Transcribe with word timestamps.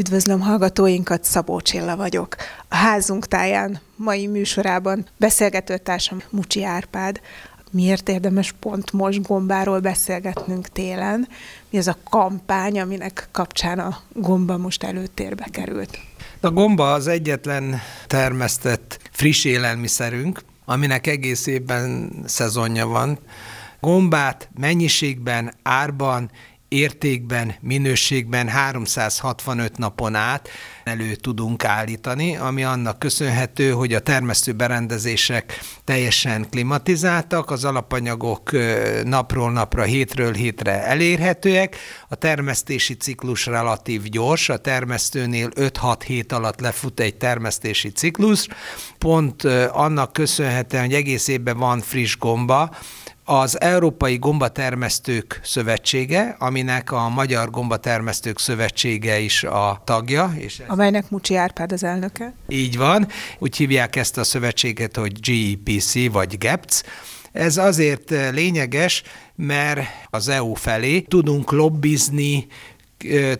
Üdvözlöm 0.00 0.40
hallgatóinkat, 0.40 1.24
Szabó 1.24 1.60
Csilla 1.60 1.96
vagyok. 1.96 2.36
A 2.68 2.74
házunk 2.74 3.26
táján 3.26 3.80
mai 3.96 4.26
műsorában 4.26 5.06
beszélgetőtársam 5.16 6.22
Mucsi 6.30 6.64
Árpád. 6.64 7.20
Miért 7.70 8.08
érdemes 8.08 8.54
pont 8.60 8.92
most 8.92 9.22
gombáról 9.22 9.80
beszélgetnünk 9.80 10.68
télen? 10.68 11.28
Mi 11.70 11.78
az 11.78 11.86
a 11.88 11.96
kampány, 12.10 12.80
aminek 12.80 13.28
kapcsán 13.32 13.78
a 13.78 13.98
gomba 14.12 14.56
most 14.56 14.82
előtérbe 14.82 15.46
került? 15.50 15.98
A 16.40 16.50
gomba 16.50 16.92
az 16.92 17.06
egyetlen 17.06 17.80
termesztett 18.06 18.98
friss 19.10 19.44
élelmiszerünk, 19.44 20.40
aminek 20.64 21.06
egész 21.06 21.46
évben 21.46 22.12
szezonja 22.24 22.86
van. 22.86 23.18
Gombát 23.80 24.48
mennyiségben, 24.58 25.54
árban 25.62 26.30
értékben, 26.70 27.54
minőségben 27.60 28.48
365 28.48 29.78
napon 29.78 30.14
át 30.14 30.48
elő 30.84 31.14
tudunk 31.14 31.64
állítani, 31.64 32.36
ami 32.36 32.64
annak 32.64 32.98
köszönhető, 32.98 33.70
hogy 33.70 33.94
a 33.94 34.00
termesztő 34.00 34.52
berendezések 34.52 35.58
teljesen 35.84 36.46
klimatizáltak, 36.50 37.50
az 37.50 37.64
alapanyagok 37.64 38.50
napról 39.04 39.52
napra, 39.52 39.82
hétről 39.82 40.32
hétre 40.32 40.84
elérhetőek, 40.84 41.76
a 42.08 42.14
termesztési 42.14 42.94
ciklus 42.94 43.46
relatív 43.46 44.02
gyors, 44.02 44.48
a 44.48 44.58
termesztőnél 44.58 45.48
5-6 45.54 46.00
hét 46.06 46.32
alatt 46.32 46.60
lefut 46.60 47.00
egy 47.00 47.16
termesztési 47.16 47.88
ciklus, 47.88 48.46
pont 48.98 49.44
annak 49.72 50.12
köszönhetően, 50.12 50.84
hogy 50.84 50.94
egész 50.94 51.28
évben 51.28 51.58
van 51.58 51.80
friss 51.80 52.16
gomba, 52.16 52.70
az 53.32 53.60
Európai 53.60 54.16
Gombatermesztők 54.16 55.40
Szövetsége, 55.42 56.36
aminek 56.38 56.92
a 56.92 57.08
Magyar 57.08 57.50
Gombatermesztők 57.50 58.38
Szövetsége 58.38 59.18
is 59.18 59.44
a 59.44 59.82
tagja. 59.84 60.32
És 60.36 60.58
ez... 60.58 60.68
Amelynek 60.68 61.10
Mucsi 61.10 61.36
Árpád 61.36 61.72
az 61.72 61.84
elnöke. 61.84 62.34
Így 62.48 62.76
van. 62.76 63.06
Úgy 63.38 63.56
hívják 63.56 63.96
ezt 63.96 64.18
a 64.18 64.24
szövetséget, 64.24 64.96
hogy 64.96 65.20
GEPC 65.20 66.12
vagy 66.12 66.38
GEPC. 66.38 66.80
Ez 67.32 67.56
azért 67.56 68.10
lényeges, 68.32 69.02
mert 69.36 69.80
az 70.10 70.28
EU 70.28 70.54
felé 70.54 71.00
tudunk 71.00 71.52
lobbizni, 71.52 72.46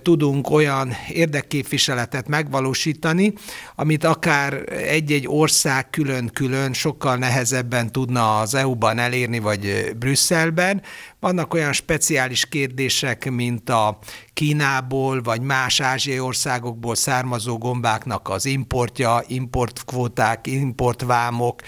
tudunk 0.03 0.50
olyan 0.50 0.92
érdekképviseletet 1.08 2.28
megvalósítani, 2.28 3.33
amit 3.75 4.05
akár 4.05 4.64
egy-egy 4.69 5.28
ország 5.28 5.91
külön-külön 5.91 6.72
sokkal 6.72 7.16
nehezebben 7.16 7.92
tudna 7.92 8.38
az 8.38 8.55
EU-ban 8.55 8.98
elérni, 8.98 9.38
vagy 9.38 9.94
Brüsszelben. 9.98 10.83
Vannak 11.20 11.55
olyan 11.55 11.72
speciális 11.72 12.47
kérdések, 12.47 13.31
mint 13.31 13.70
a 13.70 13.98
Kínából 14.41 15.22
vagy 15.22 15.41
más 15.41 15.80
ázsiai 15.80 16.20
országokból 16.20 16.94
származó 16.94 17.58
gombáknak 17.58 18.28
az 18.28 18.47
importja, 18.47 19.22
importkvóták, 19.27 20.47
importvámok, 20.47 21.62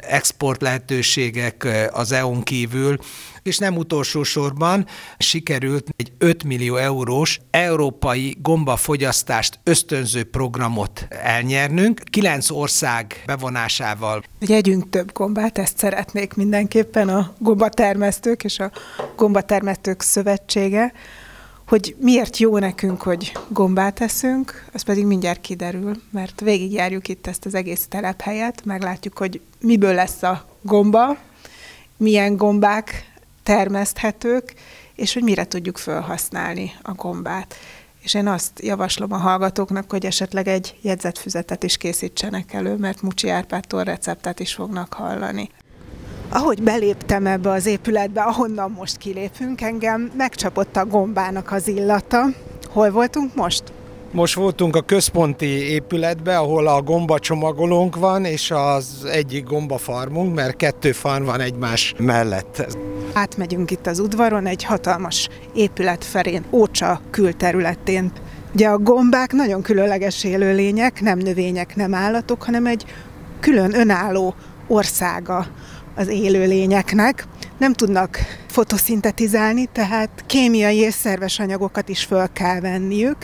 export 0.00 0.62
lehetőségek 0.62 1.68
az 1.92 2.12
EU-n 2.12 2.42
kívül, 2.42 2.98
és 3.42 3.58
nem 3.58 3.76
utolsó 3.76 4.22
sorban 4.22 4.86
sikerült 5.18 5.88
egy 5.96 6.12
5 6.18 6.44
millió 6.44 6.76
eurós 6.76 7.40
európai 7.50 8.36
gombafogyasztást 8.42 9.60
ösztönző 9.62 10.24
programot 10.24 11.06
elnyernünk, 11.08 12.00
kilenc 12.10 12.50
ország 12.50 13.22
bevonásával. 13.26 14.22
Jegyünk 14.38 14.90
több 14.90 15.12
gombát, 15.12 15.58
ezt 15.58 15.78
szeretnék 15.78 16.34
mindenképpen 16.34 17.08
a 17.08 17.32
gombatermesztők 17.38 18.44
és 18.44 18.58
a 18.58 18.70
gombatermesztők 19.16 20.02
szövetsége. 20.02 20.92
Hogy 21.68 21.96
miért 21.98 22.36
jó 22.36 22.58
nekünk, 22.58 23.02
hogy 23.02 23.32
gombát 23.48 24.00
eszünk, 24.00 24.64
az 24.72 24.82
pedig 24.82 25.06
mindjárt 25.06 25.40
kiderül, 25.40 26.02
mert 26.10 26.40
végigjárjuk 26.40 27.08
itt 27.08 27.26
ezt 27.26 27.46
az 27.46 27.54
egész 27.54 27.86
telephelyet, 27.88 28.64
meglátjuk, 28.64 29.18
hogy 29.18 29.40
miből 29.60 29.94
lesz 29.94 30.22
a 30.22 30.48
gomba, 30.62 31.16
milyen 31.96 32.36
gombák 32.36 33.12
termeszthetők, 33.42 34.54
és 34.94 35.14
hogy 35.14 35.22
mire 35.22 35.46
tudjuk 35.46 35.76
felhasználni 35.76 36.72
a 36.82 36.92
gombát. 36.92 37.54
És 38.02 38.14
én 38.14 38.26
azt 38.26 38.60
javaslom 38.62 39.12
a 39.12 39.16
hallgatóknak, 39.16 39.90
hogy 39.90 40.06
esetleg 40.06 40.48
egy 40.48 40.76
jegyzetfüzetet 40.80 41.62
is 41.62 41.76
készítsenek 41.76 42.52
elő, 42.52 42.76
mert 42.76 43.02
Mucsi 43.02 43.28
Árpádtól 43.28 43.84
receptet 43.84 44.40
is 44.40 44.54
fognak 44.54 44.92
hallani. 44.92 45.50
Ahogy 46.30 46.62
beléptem 46.62 47.26
ebbe 47.26 47.50
az 47.50 47.66
épületbe, 47.66 48.22
ahonnan 48.22 48.70
most 48.70 48.96
kilépünk, 48.96 49.60
engem 49.60 50.10
megcsapott 50.16 50.76
a 50.76 50.86
gombának 50.86 51.52
az 51.52 51.68
illata. 51.68 52.24
Hol 52.68 52.90
voltunk 52.90 53.34
most? 53.34 53.62
Most 54.12 54.34
voltunk 54.34 54.76
a 54.76 54.80
központi 54.80 55.46
épületbe, 55.46 56.38
ahol 56.38 56.66
a 56.66 56.82
gombacsomagolónk 56.82 57.96
van, 57.96 58.24
és 58.24 58.50
az 58.50 59.06
egyik 59.12 59.44
gombafarmunk, 59.44 60.34
mert 60.34 60.56
kettő 60.56 60.92
farm 60.92 61.24
van 61.24 61.40
egymás 61.40 61.94
mellett. 61.98 62.76
Átmegyünk 63.12 63.70
itt 63.70 63.86
az 63.86 63.98
udvaron, 63.98 64.46
egy 64.46 64.64
hatalmas 64.64 65.28
épület 65.54 66.04
felén, 66.04 66.44
Ócsa 66.50 67.00
külterületén. 67.10 68.12
Ugye 68.54 68.68
a 68.68 68.78
gombák 68.78 69.32
nagyon 69.32 69.62
különleges 69.62 70.24
élőlények, 70.24 71.00
nem 71.00 71.18
növények, 71.18 71.76
nem 71.76 71.94
állatok, 71.94 72.42
hanem 72.42 72.66
egy 72.66 72.84
külön 73.40 73.74
önálló 73.74 74.34
országa 74.66 75.46
az 75.98 76.08
élőlényeknek. 76.08 77.26
Nem 77.58 77.72
tudnak 77.72 78.18
fotoszintetizálni, 78.46 79.66
tehát 79.72 80.10
kémiai 80.26 80.76
és 80.76 80.94
szerves 80.94 81.38
anyagokat 81.38 81.88
is 81.88 82.04
föl 82.04 82.32
kell 82.32 82.60
venniük, 82.60 83.16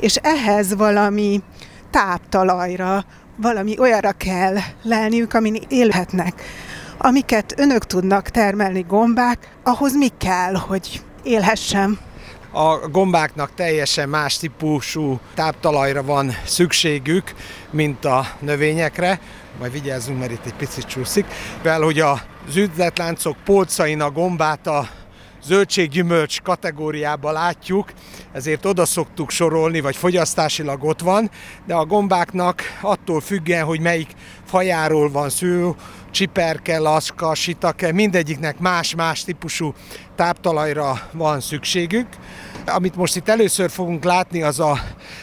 és 0.00 0.16
ehhez 0.16 0.74
valami 0.74 1.42
táptalajra, 1.90 3.04
valami 3.36 3.78
olyanra 3.78 4.12
kell 4.12 4.56
lenniük, 4.82 5.34
amin 5.34 5.62
élhetnek. 5.68 6.42
Amiket 6.98 7.54
önök 7.56 7.86
tudnak 7.86 8.28
termelni 8.28 8.84
gombák, 8.88 9.56
ahhoz 9.62 9.96
mi 9.96 10.08
kell, 10.18 10.54
hogy 10.54 11.02
élhessen? 11.22 11.98
A 12.52 12.88
gombáknak 12.88 13.54
teljesen 13.54 14.08
más 14.08 14.38
típusú 14.38 15.20
táptalajra 15.34 16.02
van 16.02 16.32
szükségük, 16.44 17.34
mint 17.70 18.04
a 18.04 18.26
növényekre. 18.40 19.20
Majd 19.58 19.72
vigyázzunk, 19.72 20.18
mert 20.18 20.30
itt 20.30 20.46
egy 20.46 20.54
picit 20.54 20.84
csúszik. 20.84 21.26
Vel, 21.62 21.80
hogy 21.80 22.00
az 22.00 22.56
üzletláncok 22.56 23.36
a 23.98 24.10
gombát 24.10 24.66
a 24.66 24.88
zöldséggyümölcs 25.46 26.42
kategóriába 26.42 27.32
látjuk, 27.32 27.92
ezért 28.32 28.64
oda 28.64 28.84
szoktuk 28.84 29.30
sorolni, 29.30 29.80
vagy 29.80 29.96
fogyasztásilag 29.96 30.84
ott 30.84 31.00
van, 31.00 31.30
de 31.66 31.74
a 31.74 31.84
gombáknak 31.84 32.62
attól 32.80 33.20
függően, 33.20 33.64
hogy 33.64 33.80
melyik 33.80 34.10
fajáról 34.44 35.10
van 35.10 35.30
szó, 35.30 35.76
csiperke, 36.10 36.78
laska, 36.78 37.34
sitake, 37.34 37.92
mindegyiknek 37.92 38.58
más-más 38.58 39.24
típusú 39.24 39.74
táptalajra 40.14 41.08
van 41.12 41.40
szükségük. 41.40 42.06
Amit 42.66 42.96
most 42.96 43.16
itt 43.16 43.28
először 43.28 43.70
fogunk 43.70 44.04
látni, 44.04 44.42
az 44.42 44.60
a 44.60 44.78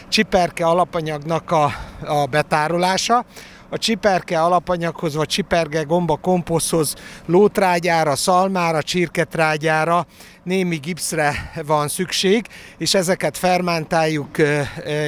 csiperke 0.08 0.66
alapanyagnak 0.66 1.50
a, 1.50 1.72
a 2.06 2.26
betárolása 2.26 3.24
a 3.74 3.78
csiperke 3.78 4.40
alapanyaghoz, 4.40 5.14
vagy 5.14 5.26
csiperge 5.26 5.82
gomba 5.82 6.16
komposzthoz 6.16 6.94
lótrágyára, 7.26 8.16
szalmára, 8.16 8.82
csirketrágyára, 8.82 10.06
némi 10.42 10.76
gipszre 10.76 11.52
van 11.66 11.88
szükség, 11.88 12.46
és 12.78 12.94
ezeket 12.94 13.38
fermentáljuk 13.38 14.38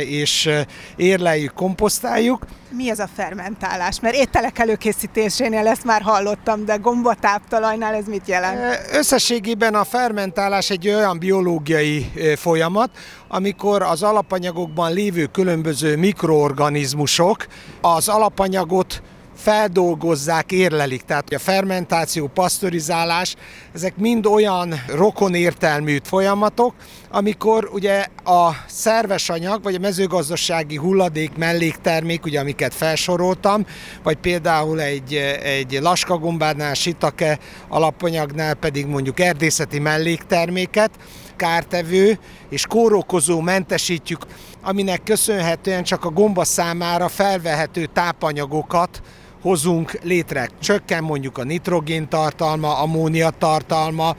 és 0.06 0.50
érleljük, 0.96 1.52
komposztáljuk. 1.52 2.46
Mi 2.70 2.90
ez 2.90 2.98
a 2.98 3.08
fermentálás? 3.16 4.00
Mert 4.00 4.14
ételek 4.14 4.58
előkészítésénél 4.58 5.66
ezt 5.66 5.84
már 5.84 6.02
hallottam, 6.02 6.64
de 6.64 6.76
gombatáptalajnál 6.76 7.94
ez 7.94 8.06
mit 8.06 8.28
jelent? 8.28 8.80
Összességében 8.92 9.74
a 9.74 9.84
fermentálás 9.84 10.70
egy 10.70 10.88
olyan 10.88 11.18
biológiai 11.18 12.12
folyamat, 12.36 12.90
amikor 13.28 13.82
az 13.82 14.02
alapanyagokban 14.02 14.92
lévő 14.92 15.26
különböző 15.26 15.96
mikroorganizmusok 15.96 17.46
az 17.80 18.08
alapanyagot 18.08 19.02
feldolgozzák, 19.36 20.52
érlelik. 20.52 21.02
Tehát 21.02 21.32
a 21.32 21.38
fermentáció, 21.38 22.26
pasztorizálás, 22.26 23.34
ezek 23.74 23.96
mind 23.96 24.26
olyan 24.26 24.74
rokonértelmű 24.88 25.98
folyamatok, 26.02 26.74
amikor 27.10 27.68
ugye 27.72 28.06
a 28.24 28.50
szerves 28.66 29.28
anyag, 29.28 29.62
vagy 29.62 29.74
a 29.74 29.78
mezőgazdasági 29.78 30.76
hulladék 30.76 31.36
melléktermék, 31.36 32.24
ugye 32.24 32.40
amiket 32.40 32.74
felsoroltam, 32.74 33.66
vagy 34.02 34.16
például 34.16 34.80
egy, 34.80 35.14
egy 35.42 35.78
laskagombánál, 35.82 36.74
sitake 36.74 37.38
alapanyagnál 37.68 38.54
pedig 38.54 38.86
mondjuk 38.86 39.20
erdészeti 39.20 39.78
mellékterméket, 39.78 40.90
kártevő 41.36 42.18
és 42.48 42.66
kórokozó 42.66 43.40
mentesítjük, 43.40 44.26
aminek 44.62 45.02
köszönhetően 45.02 45.82
csak 45.82 46.04
a 46.04 46.10
gomba 46.10 46.44
számára 46.44 47.08
felvehető 47.08 47.86
tápanyagokat 47.86 49.02
hozunk 49.46 49.98
létre. 50.02 50.48
Csökken 50.60 51.04
mondjuk 51.04 51.38
a 51.38 51.44
nitrogén 51.44 52.08
tartalma, 52.08 52.78
ammónia 52.78 53.30
tartalma, 53.30 54.16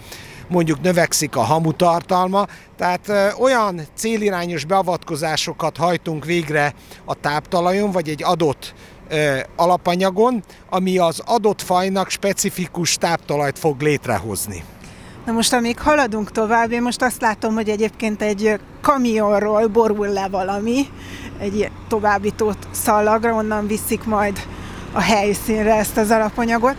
mondjuk 0.47 0.81
növekszik 0.81 1.35
a 1.35 1.41
hamutartalma, 1.41 2.45
tehát 2.77 3.35
olyan 3.39 3.81
célirányos 3.95 4.65
beavatkozásokat 4.65 5.77
hajtunk 5.77 6.25
végre 6.25 6.73
a 7.05 7.13
táptalajon, 7.13 7.91
vagy 7.91 8.09
egy 8.09 8.23
adott 8.23 8.73
alapanyagon, 9.55 10.43
ami 10.69 10.97
az 10.97 11.21
adott 11.25 11.61
fajnak 11.61 12.09
specifikus 12.09 12.95
táptalajt 12.95 13.59
fog 13.59 13.81
létrehozni. 13.81 14.63
Na 15.25 15.31
most, 15.31 15.53
amíg 15.53 15.79
haladunk 15.79 16.31
tovább, 16.31 16.71
én 16.71 16.81
most 16.81 17.01
azt 17.01 17.21
látom, 17.21 17.53
hogy 17.53 17.69
egyébként 17.69 18.21
egy 18.21 18.59
kamionról 18.81 19.67
borul 19.67 20.07
le 20.07 20.27
valami, 20.27 20.85
egy 21.39 21.71
továbbított 21.87 22.67
szallagra, 22.71 23.33
onnan 23.33 23.67
viszik 23.67 24.03
majd 24.03 24.39
a 24.97 25.01
helyszínre 25.01 25.75
ezt 25.75 25.97
az 25.97 26.11
alapanyagot. 26.11 26.75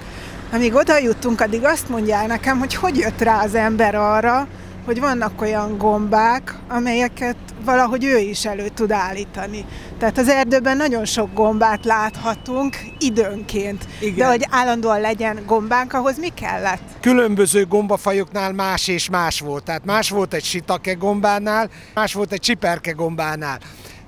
Amíg 0.53 0.75
oda 0.75 0.99
jutunk, 0.99 1.41
addig 1.41 1.65
azt 1.65 1.89
mondják 1.89 2.27
nekem, 2.27 2.59
hogy 2.59 2.75
hogy 2.75 2.97
jött 2.97 3.21
rá 3.21 3.43
az 3.43 3.55
ember 3.55 3.95
arra, 3.95 4.49
hogy 4.85 5.01
vannak 5.01 5.41
olyan 5.41 5.79
gombák, 5.79 6.55
amelyeket 6.69 7.37
valahogy 7.65 8.05
ő 8.05 8.19
is 8.19 8.45
elő 8.45 8.69
tud 8.69 8.91
állítani. 8.91 9.65
Tehát 9.99 10.19
az 10.19 10.29
erdőben 10.29 10.77
nagyon 10.77 11.05
sok 11.05 11.35
gombát 11.35 11.85
láthatunk 11.85 12.77
időnként. 12.99 13.87
Igen. 14.01 14.17
De 14.17 14.27
hogy 14.27 14.47
állandóan 14.51 15.01
legyen 15.01 15.39
gombánk, 15.47 15.93
ahhoz 15.93 16.19
mi 16.19 16.29
kellett? 16.29 16.83
Különböző 17.01 17.67
gombafajoknál 17.67 18.53
más 18.53 18.89
és 18.89 19.11
más 19.11 19.41
volt. 19.41 19.65
Tehát 19.65 19.85
más 19.85 20.11
volt 20.11 20.35
egy 20.35 20.45
sitake 20.45 20.93
gombánál, 20.93 21.71
más 21.95 22.15
volt 22.15 22.33
egy 22.33 22.41
csiperke 22.41 22.91
gombánál. 22.91 23.59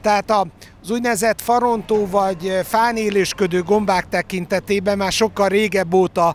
Tehát 0.02 0.30
az 0.30 0.90
úgynevezett 0.90 1.40
farontó 1.40 2.06
vagy 2.06 2.60
fán 2.64 2.96
élősködő 2.96 3.62
gombák 3.62 4.08
tekintetében 4.08 4.96
már 4.96 5.12
sokkal 5.12 5.48
régebb 5.48 5.94
óta 5.94 6.34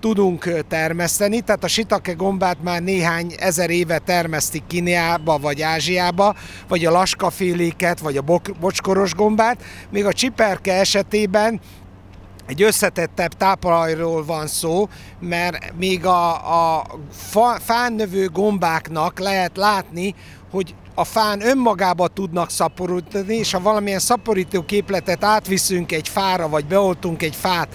tudunk 0.00 0.64
termeszteni, 0.68 1.40
tehát 1.40 1.64
a 1.64 1.68
sitake 1.68 2.12
gombát 2.12 2.62
már 2.62 2.82
néhány 2.82 3.34
ezer 3.36 3.70
éve 3.70 3.98
termesztik 3.98 4.62
Kíniába 4.66 5.38
vagy 5.38 5.62
Ázsiába, 5.62 6.34
vagy 6.68 6.84
a 6.84 6.90
laskaféléket, 6.90 8.00
vagy 8.00 8.16
a 8.16 8.24
bocskoros 8.60 9.14
gombát, 9.14 9.62
még 9.90 10.04
a 10.04 10.12
csiperke 10.12 10.72
esetében 10.72 11.60
egy 12.46 12.62
összetettebb 12.62 13.32
tápolajról 13.32 14.24
van 14.24 14.46
szó, 14.46 14.88
mert 15.20 15.72
még 15.78 16.06
a, 16.06 16.78
a 16.78 16.86
fán 17.60 17.92
növő 17.92 18.28
gombáknak 18.28 19.18
lehet 19.18 19.56
látni, 19.56 20.14
hogy 20.50 20.74
a 20.94 21.04
fán 21.04 21.46
önmagába 21.46 22.08
tudnak 22.08 22.50
szaporítani, 22.50 23.34
és 23.34 23.52
ha 23.52 23.60
valamilyen 23.60 23.98
szaporító 23.98 24.64
képletet 24.64 25.24
átviszünk 25.24 25.92
egy 25.92 26.08
fára, 26.08 26.48
vagy 26.48 26.64
beoltunk 26.64 27.22
egy 27.22 27.34
fát 27.34 27.68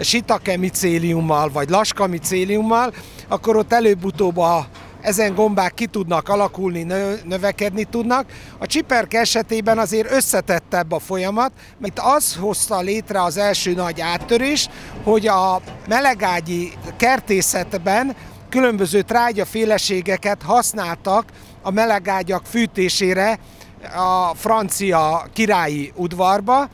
sitake 0.00 0.56
micéliummal, 0.56 1.50
vagy 1.50 1.68
laska 1.68 2.06
micéliummal, 2.06 2.92
akkor 3.28 3.56
ott 3.56 3.72
előbb-utóbb 3.72 4.36
a 4.36 4.66
ezen 5.00 5.34
gombák 5.34 5.74
ki 5.74 5.86
tudnak 5.86 6.28
alakulni, 6.28 6.86
növekedni 7.24 7.84
tudnak. 7.84 8.26
A 8.58 8.66
csiperke 8.66 9.18
esetében 9.18 9.78
azért 9.78 10.12
összetettebb 10.12 10.92
a 10.92 10.98
folyamat, 10.98 11.52
mert 11.78 11.98
az 12.02 12.36
hozta 12.36 12.80
létre 12.80 13.22
az 13.22 13.36
első 13.36 13.72
nagy 13.74 14.00
áttörést, 14.00 14.70
hogy 15.04 15.26
a 15.26 15.60
melegágyi 15.88 16.72
kertészetben 16.96 18.16
különböző 18.48 19.02
trágyaféleségeket 19.02 20.42
használtak 20.42 21.24
a 21.62 21.70
melegágyak 21.70 22.46
fűtésére 22.46 23.38
a 23.96 24.34
francia 24.34 25.26
királyi 25.32 25.92
udvarba, 25.96 26.68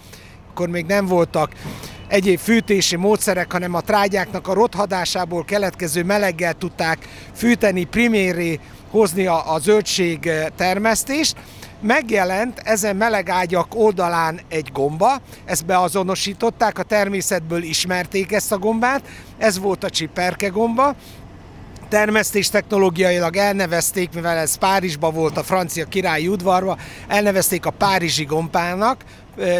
akkor 0.50 0.68
még 0.68 0.86
nem 0.86 1.06
voltak 1.06 1.52
egyéb 2.08 2.38
fűtési 2.38 2.96
módszerek, 2.96 3.52
hanem 3.52 3.74
a 3.74 3.80
trágyáknak 3.80 4.48
a 4.48 4.54
rothadásából 4.54 5.44
keletkező 5.44 6.04
meleggel 6.04 6.54
tudták 6.54 7.08
fűteni, 7.34 7.84
priméré 7.84 8.60
hozni 8.90 9.26
a, 9.26 9.54
a 9.54 9.58
zöldség 9.58 10.30
termesztést. 10.56 11.36
Megjelent 11.80 12.58
ezen 12.58 12.96
melegágyak 12.96 13.74
oldalán 13.74 14.40
egy 14.48 14.72
gomba, 14.72 15.20
ezt 15.44 15.66
beazonosították, 15.66 16.78
a 16.78 16.82
természetből 16.82 17.62
ismerték 17.62 18.32
ezt 18.32 18.52
a 18.52 18.58
gombát, 18.58 19.02
ez 19.38 19.58
volt 19.58 19.84
a 19.84 19.90
csiperke 19.90 20.48
gomba, 20.48 20.94
termesztés 21.88 22.48
technológiailag 22.48 23.36
elnevezték, 23.36 24.14
mivel 24.14 24.36
ez 24.36 24.56
Párizsban 24.56 25.14
volt 25.14 25.36
a 25.36 25.42
francia 25.42 25.84
királyi 25.84 26.28
udvarba, 26.28 26.78
elnevezték 27.08 27.66
a 27.66 27.70
párizsi 27.70 28.24
gombának, 28.24 29.04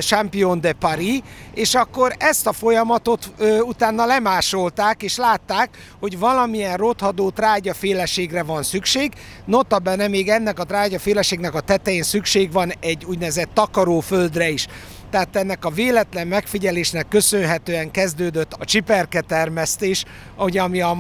Champion 0.01 0.61
de 0.61 0.73
Paris, 0.73 1.21
és 1.55 1.75
akkor 1.75 2.15
ezt 2.19 2.47
a 2.47 2.53
folyamatot 2.53 3.31
ö, 3.39 3.59
utána 3.59 4.07
lemásolták, 4.07 5.03
és 5.03 5.17
látták, 5.17 5.95
hogy 6.01 6.19
valamilyen 6.19 6.77
rothadó 6.77 7.31
trágyaféleségre 7.31 8.43
van 8.43 8.63
szükség. 8.63 9.13
Notabene 9.45 10.09
még 10.09 10.29
ennek 10.29 10.59
a 10.59 10.65
trágyaféleségnek 10.65 11.55
a 11.55 11.61
tetején 11.61 12.03
szükség 12.03 12.53
van 12.53 12.73
egy 12.81 13.05
úgynevezett 13.05 13.51
takaróföldre 13.55 14.49
is 14.49 14.67
tehát 15.11 15.37
ennek 15.37 15.65
a 15.65 15.71
véletlen 15.71 16.27
megfigyelésnek 16.27 17.09
köszönhetően 17.09 17.91
kezdődött 17.91 18.53
a 18.53 18.65
csiperke 18.65 19.21
termesztés, 19.21 20.05
ugye, 20.39 20.63
ami 20.63 20.81
a 20.81 20.95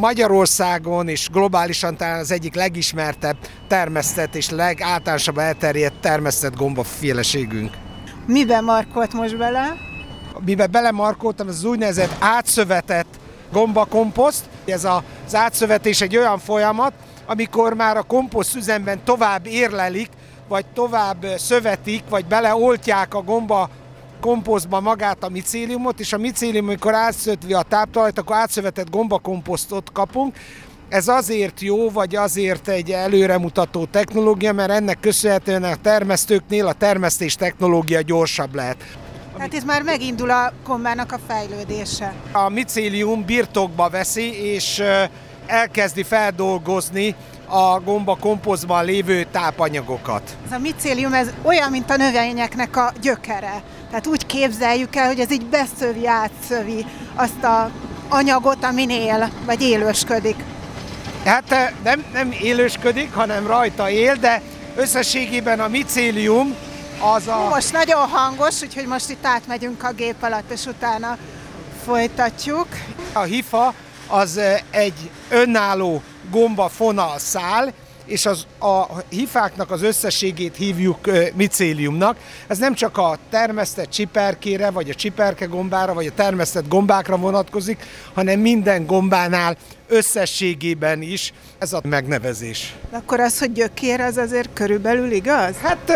Magyarországon 0.00 1.08
és 1.08 1.28
globálisan 1.32 1.96
talán 1.96 2.18
az 2.18 2.30
egyik 2.30 2.54
legismertebb 2.54 3.36
termesztett 3.68 4.34
és 4.34 4.50
legáltalánosabb 4.50 5.38
elterjedt 5.38 6.00
termesztett 6.00 6.56
gombaféleségünk. 6.56 7.70
Miben 8.26 8.64
markolt 8.64 9.12
most 9.12 9.36
bele? 9.36 9.76
Miben 10.44 10.70
belemarkoltam, 10.70 11.48
ez 11.48 11.54
az 11.54 11.64
úgynevezett 11.64 12.16
átszövetett 12.18 13.18
gombakomposzt. 13.52 14.44
Ez 14.64 14.84
az 14.84 15.34
átszövetés 15.34 16.00
egy 16.00 16.16
olyan 16.16 16.38
folyamat, 16.38 16.92
amikor 17.26 17.74
már 17.74 17.96
a 17.96 18.02
komposzt 18.02 18.56
üzemben 18.56 19.04
tovább 19.04 19.46
érlelik, 19.46 20.08
vagy 20.48 20.66
tovább 20.74 21.26
szövetik, 21.36 22.02
vagy 22.08 22.24
beleoltják 22.24 23.14
a 23.14 23.22
gomba 23.22 23.70
komposztba 24.20 24.80
magát 24.80 25.24
a 25.24 25.28
micéliumot, 25.28 26.00
és 26.00 26.12
a 26.12 26.18
micélium, 26.18 26.66
amikor 26.66 26.94
átszötvi 26.94 27.52
a 27.52 27.62
táptalajt, 27.62 28.18
akkor 28.18 28.36
átszövetett 28.36 28.90
gombakomposztot 28.90 29.92
kapunk. 29.92 30.36
Ez 30.88 31.08
azért 31.08 31.60
jó, 31.60 31.90
vagy 31.90 32.16
azért 32.16 32.68
egy 32.68 32.90
előremutató 32.90 33.84
technológia, 33.84 34.52
mert 34.52 34.70
ennek 34.70 35.00
köszönhetően 35.00 35.64
a 35.64 35.76
termesztőknél 35.76 36.66
a 36.66 36.72
termesztés 36.72 37.34
technológia 37.34 38.00
gyorsabb 38.00 38.54
lehet. 38.54 38.76
Tehát 39.36 39.52
itt 39.52 39.64
már 39.64 39.82
megindul 39.82 40.30
a 40.30 40.52
kombának 40.64 41.12
a 41.12 41.18
fejlődése. 41.26 42.14
A 42.32 42.48
micélium 42.48 43.24
birtokba 43.24 43.88
veszi, 43.88 44.52
és 44.52 44.82
elkezdi 45.46 46.02
feldolgozni 46.02 47.14
a 47.48 47.80
gomba 47.80 48.16
kompozban 48.20 48.84
lévő 48.84 49.26
tápanyagokat. 49.32 50.36
Ez 50.46 50.52
a 50.52 50.58
micélium 50.58 51.12
ez 51.12 51.28
olyan, 51.42 51.70
mint 51.70 51.90
a 51.90 51.96
növényeknek 51.96 52.76
a 52.76 52.92
gyökere. 53.00 53.62
Tehát 53.90 54.06
úgy 54.06 54.26
képzeljük 54.26 54.96
el, 54.96 55.06
hogy 55.06 55.20
ez 55.20 55.32
így 55.32 55.46
beszövi, 55.46 56.06
átszövi 56.06 56.86
azt 57.14 57.42
a 57.42 57.70
anyagot, 58.08 58.64
amin 58.64 58.90
él, 58.90 59.30
vagy 59.46 59.62
élősködik. 59.62 60.36
Hát 61.24 61.52
eh, 61.52 61.70
nem, 61.82 62.04
nem 62.12 62.32
élősködik, 62.32 63.14
hanem 63.14 63.46
rajta 63.46 63.90
él, 63.90 64.14
de 64.14 64.42
összességében 64.76 65.60
a 65.60 65.68
micélium 65.68 66.54
az 67.00 67.26
a... 67.26 67.48
Most 67.48 67.72
nagyon 67.72 68.08
hangos, 68.08 68.62
úgyhogy 68.62 68.86
most 68.86 69.10
itt 69.10 69.26
átmegyünk 69.26 69.82
a 69.82 69.92
gép 69.92 70.22
alatt, 70.22 70.50
és 70.50 70.66
utána 70.66 71.16
folytatjuk. 71.84 72.66
A 73.12 73.22
hifa 73.22 73.74
az 74.06 74.36
eh, 74.36 74.60
egy 74.70 75.10
önálló 75.28 76.02
gomba 76.30 76.68
fonal 76.68 77.18
szál, 77.18 77.72
és 78.08 78.26
az, 78.26 78.46
a 78.58 78.84
hifáknak 79.08 79.70
az 79.70 79.82
összességét 79.82 80.56
hívjuk 80.56 80.98
micéliumnak. 81.34 82.16
Ez 82.46 82.58
nem 82.58 82.74
csak 82.74 82.96
a 82.96 83.18
termesztett 83.30 83.90
csiperkére, 83.90 84.70
vagy 84.70 84.90
a 84.90 84.94
csiperke 84.94 85.44
gombára, 85.44 85.94
vagy 85.94 86.06
a 86.06 86.14
termesztett 86.14 86.68
gombákra 86.68 87.16
vonatkozik, 87.16 87.82
hanem 88.14 88.40
minden 88.40 88.86
gombánál 88.86 89.56
összességében 89.88 91.02
is 91.02 91.32
ez 91.58 91.72
a 91.72 91.80
megnevezés. 91.82 92.74
Akkor 92.90 93.20
az, 93.20 93.38
hogy 93.38 93.52
gyökér, 93.52 94.00
az 94.00 94.16
azért 94.16 94.48
körülbelül 94.52 95.10
igaz? 95.10 95.56
Hát 95.62 95.92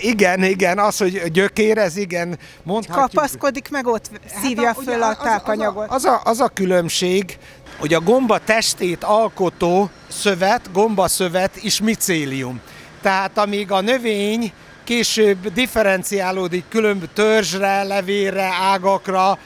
igen, 0.00 0.42
igen, 0.42 0.78
az, 0.78 0.98
hogy 0.98 1.22
gyökér, 1.32 1.78
ez 1.78 1.96
igen, 1.96 2.38
mondhatjuk. 2.62 3.10
Kapaszkodik 3.10 3.70
meg 3.70 3.86
ott, 3.86 4.10
szívja 4.42 4.66
hát 4.66 4.78
a, 4.78 4.82
föl 4.82 5.02
a 5.02 5.16
tápanyagot. 5.16 5.90
Az 5.90 6.04
a, 6.04 6.12
az, 6.12 6.24
a, 6.24 6.30
az 6.30 6.40
a 6.40 6.48
különbség, 6.48 7.38
hogy 7.80 7.94
a 7.94 8.00
gomba 8.00 8.38
testét 8.38 9.04
alkotó 9.04 9.90
szövet, 10.08 10.72
gombaszövet 10.72 11.56
is 11.62 11.80
micélium. 11.80 12.60
Tehát 13.02 13.38
amíg 13.38 13.72
a 13.72 13.80
növény 13.80 14.52
később 14.84 15.52
differenciálódik 15.52 16.64
különböző 16.68 17.10
törzsre, 17.14 17.82
levélre, 17.82 18.48
ágakra, 18.60 19.38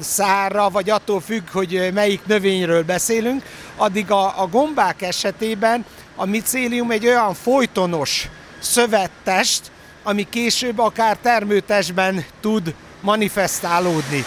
szárra, 0.00 0.70
vagy 0.70 0.90
attól 0.90 1.20
függ, 1.20 1.50
hogy 1.52 1.90
melyik 1.94 2.26
növényről 2.26 2.84
beszélünk, 2.84 3.42
addig 3.76 4.10
a, 4.10 4.42
a 4.42 4.46
gombák 4.46 5.02
esetében 5.02 5.84
a 6.16 6.26
micélium 6.26 6.90
egy 6.90 7.06
olyan 7.06 7.34
folytonos 7.34 8.28
szövettest, 8.58 9.70
ami 10.02 10.26
később 10.30 10.78
akár 10.78 11.16
termőtestben 11.16 12.24
tud 12.40 12.74
manifestálódni. 13.00 14.24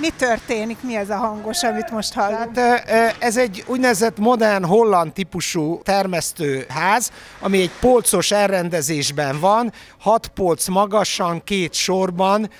Mi 0.00 0.08
történik? 0.16 0.82
Mi 0.82 0.96
ez 0.96 1.10
a 1.10 1.16
hangos, 1.16 1.62
amit 1.62 1.90
most 1.90 2.12
hallunk? 2.12 2.52
Tehát, 2.52 3.16
ez 3.18 3.36
egy 3.36 3.64
úgynevezett 3.66 4.18
modern 4.18 4.64
holland 4.64 5.12
típusú 5.12 5.80
termesztőház, 5.82 7.10
ami 7.40 7.60
egy 7.60 7.70
polcos 7.80 8.30
elrendezésben 8.30 9.40
van, 9.40 9.72
hat 9.98 10.28
polc 10.28 10.68
magasan, 10.68 11.44
két 11.44 11.74
sorban, 11.74 12.50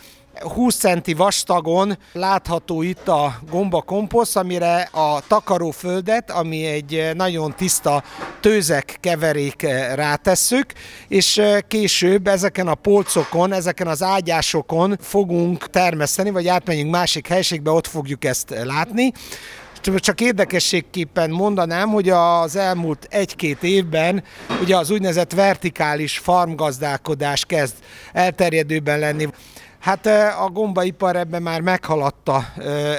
20 0.40 0.76
centi 0.76 1.14
vastagon 1.14 1.98
látható 2.12 2.82
itt 2.82 3.08
a 3.08 3.38
gomba 3.50 3.82
komposzt, 3.82 4.36
amire 4.36 4.88
a 4.92 5.20
takaróföldet, 5.26 6.30
ami 6.30 6.64
egy 6.64 7.10
nagyon 7.14 7.54
tiszta 7.56 8.02
tőzek 8.40 8.96
keverék 9.00 9.62
eh, 9.62 9.94
rátesszük, 9.94 10.66
és 11.08 11.38
eh, 11.38 11.58
később 11.68 12.26
ezeken 12.26 12.68
a 12.68 12.74
polcokon, 12.74 13.52
ezeken 13.52 13.86
az 13.86 14.02
ágyásokon 14.02 14.96
fogunk 15.00 15.70
termeszteni, 15.70 16.30
vagy 16.30 16.48
átmegyünk 16.48 16.90
másik 16.90 17.26
helységbe, 17.26 17.70
ott 17.70 17.86
fogjuk 17.86 18.24
ezt 18.24 18.54
látni. 18.64 19.12
Csak 19.96 20.20
érdekességképpen 20.20 21.30
mondanám, 21.30 21.88
hogy 21.88 22.08
az 22.08 22.56
elmúlt 22.56 23.06
egy-két 23.10 23.62
évben 23.62 24.24
ugye 24.60 24.76
az 24.76 24.90
úgynevezett 24.90 25.32
vertikális 25.32 26.18
farmgazdálkodás 26.18 27.44
kezd 27.44 27.74
elterjedőben 28.12 28.98
lenni. 28.98 29.28
Hát 29.84 30.06
a 30.40 30.50
gombaipar 30.52 31.16
ebben 31.16 31.42
már 31.42 31.60
meghaladta 31.60 32.52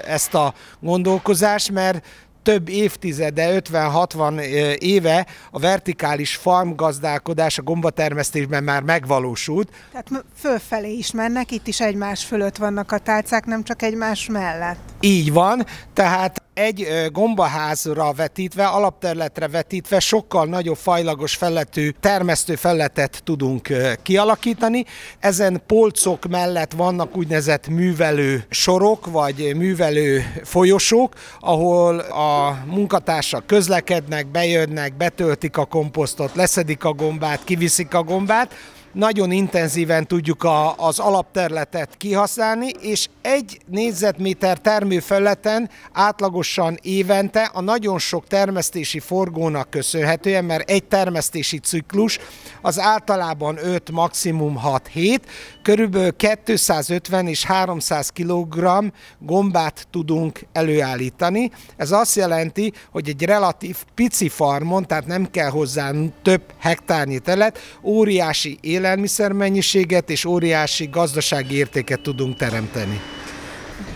ezt 0.07 0.33
a 0.33 0.53
gondolkozást, 0.79 1.71
mert 1.71 2.05
több 2.43 2.69
évtizede, 2.69 3.61
50-60 3.71 4.39
éve 4.77 5.25
a 5.51 5.59
vertikális 5.59 6.35
farmgazdálkodás 6.35 7.57
a 7.57 7.61
gombatermesztésben 7.61 8.63
már 8.63 8.81
megvalósult. 8.81 9.69
Tehát 9.91 10.25
fölfelé 10.35 10.93
is 10.93 11.11
mennek, 11.11 11.51
itt 11.51 11.67
is 11.67 11.79
egymás 11.79 12.23
fölött 12.23 12.57
vannak 12.57 12.91
a 12.91 12.97
tálcák, 12.97 13.45
nem 13.45 13.63
csak 13.63 13.81
egymás 13.81 14.27
mellett. 14.27 14.79
Így 14.99 15.33
van, 15.33 15.65
tehát 15.93 16.43
egy 16.55 16.87
gombaházra 17.11 18.13
vetítve, 18.13 18.65
alapterületre 18.65 19.47
vetítve 19.47 19.99
sokkal 19.99 20.45
nagyobb 20.45 20.77
fajlagos 20.77 21.35
felletű 21.35 21.89
termesztő 21.99 22.55
felletet 22.55 23.21
tudunk 23.23 23.67
kialakítani. 24.03 24.85
Ezen 25.19 25.61
polcok 25.67 26.27
mellett 26.27 26.71
vannak 26.71 27.17
úgynevezett 27.17 27.67
művelő 27.67 28.45
sorok, 28.49 29.05
vagy 29.05 29.55
művelő 29.55 30.23
folyosók, 30.43 31.13
ahol 31.39 31.99
a 31.99 32.57
munkatársak 32.65 33.47
közlekednek, 33.47 34.27
bejönnek, 34.27 34.97
betöltik 34.97 35.57
a 35.57 35.65
komposztot, 35.65 36.35
leszedik 36.35 36.83
a 36.83 36.93
gombát, 36.93 37.43
kiviszik 37.43 37.93
a 37.93 38.03
gombát, 38.03 38.53
nagyon 38.95 39.31
intenzíven 39.31 40.07
tudjuk 40.07 40.43
a, 40.43 40.75
az 40.77 40.99
alapterületet 40.99 41.97
kihasználni, 41.97 42.69
és 42.81 43.07
egy 43.21 43.59
négyzetméter 43.67 44.57
termőfelületen 44.59 45.69
átlagosan 45.91 46.77
évente 46.81 47.49
a 47.53 47.61
nagyon 47.61 47.99
sok 47.99 48.27
termesztési 48.27 48.99
forgónak 48.99 49.69
köszönhetően, 49.69 50.45
mert 50.45 50.69
egy 50.69 50.83
termesztési 50.83 51.57
ciklus 51.57 52.19
az 52.61 52.79
általában 52.79 53.57
5, 53.63 53.91
maximum 53.91 54.55
6 54.55 54.87
hét, 54.87 55.29
körülbelül 55.61 56.15
250 56.15 57.27
és 57.27 57.45
300 57.45 58.09
kg 58.09 58.83
gombát 59.19 59.87
tudunk 59.91 60.39
előállítani. 60.53 61.51
Ez 61.77 61.91
azt 61.91 62.15
jelenti, 62.15 62.73
hogy 62.91 63.09
egy 63.09 63.23
relatív 63.23 63.77
pici 63.95 64.29
farmon, 64.29 64.85
tehát 64.85 65.05
nem 65.05 65.31
kell 65.31 65.49
hozzá 65.49 65.91
több 66.21 66.41
hektárnyi 66.59 67.19
telet, 67.19 67.59
óriási 67.83 68.57
élet 68.61 68.83
élelmiszermennyiséget 68.85 70.09
és 70.09 70.25
óriási 70.25 70.89
gazdasági 70.91 71.55
értéket 71.55 71.99
tudunk 71.99 72.37
teremteni 72.37 73.01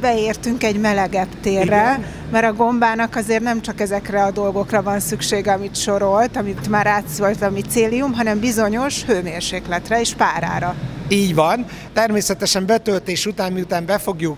beértünk 0.02 0.64
egy 0.64 0.80
melegebb 0.80 1.28
térre, 1.42 1.64
Igen. 1.64 2.06
mert 2.32 2.46
a 2.46 2.54
gombának 2.54 3.16
azért 3.16 3.44
nem 3.44 3.62
csak 3.62 3.82
ezekre 3.82 4.24
a 4.24 4.32
dolgokra 4.32 4.82
van 4.82 5.00
szüksége, 5.00 5.52
amit 5.52 5.76
sorolt, 5.76 6.38
amit 6.38 6.70
már 6.70 6.88
átszólt 6.88 7.42
a 7.42 7.50
micélium, 7.50 8.14
hanem 8.14 8.40
bizonyos 8.40 9.04
hőmérsékletre 9.04 10.00
és 10.00 10.14
párára. 10.14 10.76
Így 11.10 11.36
van. 11.36 11.66
Természetesen 11.94 12.66
betöltés 12.66 13.26
után, 13.26 13.52
miután 13.52 13.86
be 13.86 13.98
fogjuk 13.98 14.38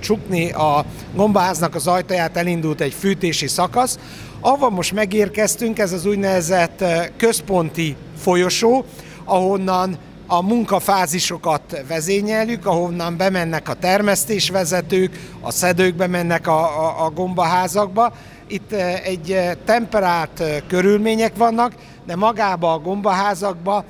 csukni 0.00 0.50
a 0.52 0.84
gombaháznak 1.14 1.74
az 1.74 1.86
ajtaját, 1.86 2.36
elindult 2.36 2.80
egy 2.80 2.94
fűtési 2.98 3.46
szakasz. 3.46 3.98
Ahol 4.40 4.70
most 4.70 4.92
megérkeztünk, 4.92 5.78
ez 5.78 5.92
az 5.92 6.06
úgynevezett 6.06 6.84
központi 7.16 7.96
folyosó, 8.18 8.84
ahonnan 9.24 9.98
a 10.26 10.42
munkafázisokat 10.42 11.82
vezényeljük, 11.88 12.66
ahonnan 12.66 13.16
bemennek 13.16 13.68
a 13.68 13.74
termesztésvezetők, 13.74 15.20
a 15.40 15.50
szedők 15.50 15.94
bemennek 15.94 16.46
a, 16.46 16.88
a, 16.88 17.04
a 17.04 17.10
gombaházakba. 17.10 18.12
Itt 18.46 18.72
eh, 18.72 19.00
egy 19.04 19.32
eh, 19.32 19.52
temperált 19.64 20.40
eh, 20.40 20.56
körülmények 20.68 21.36
vannak, 21.36 21.72
de 22.06 22.16
magába 22.16 22.72
a 22.72 22.78
gombaházakba 22.78 23.84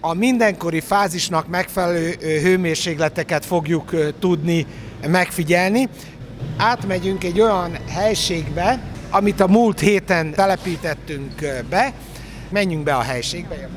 a 0.00 0.14
mindenkori 0.14 0.80
fázisnak 0.80 1.48
megfelelő 1.48 2.14
hőmérsékleteket 2.20 3.44
fogjuk 3.44 3.96
tudni 4.18 4.66
megfigyelni. 5.06 5.88
Átmegyünk 6.56 7.24
egy 7.24 7.40
olyan 7.40 7.78
helységbe, 7.88 8.80
amit 9.10 9.40
a 9.40 9.46
múlt 9.46 9.80
héten 9.80 10.32
telepítettünk 10.34 11.64
be. 11.68 11.92
Menjünk 12.50 12.82
be 12.82 12.94
a 12.94 13.00
helységbe. 13.00 13.68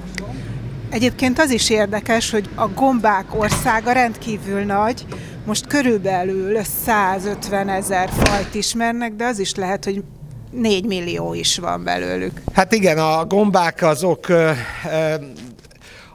Egyébként 0.89 1.39
az 1.39 1.51
is 1.51 1.69
érdekes, 1.69 2.31
hogy 2.31 2.49
a 2.55 2.67
gombák 2.67 3.25
országa 3.39 3.91
rendkívül 3.91 4.63
nagy, 4.63 5.05
most 5.45 5.67
körülbelül 5.67 6.63
150 6.85 7.69
ezer 7.69 8.09
fajt 8.09 8.55
ismernek, 8.55 9.13
de 9.13 9.25
az 9.25 9.39
is 9.39 9.55
lehet, 9.55 9.83
hogy 9.83 10.03
4 10.51 10.85
millió 10.85 11.33
is 11.33 11.57
van 11.57 11.83
belőlük. 11.83 12.41
Hát 12.53 12.73
igen, 12.73 12.97
a 12.97 13.25
gombák 13.25 13.81
azok 13.81 14.27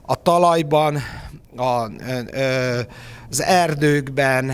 a 0.03 0.23
talajban, 0.23 0.99
a, 1.57 1.91
az 3.31 3.43
erdőkben, 3.43 4.53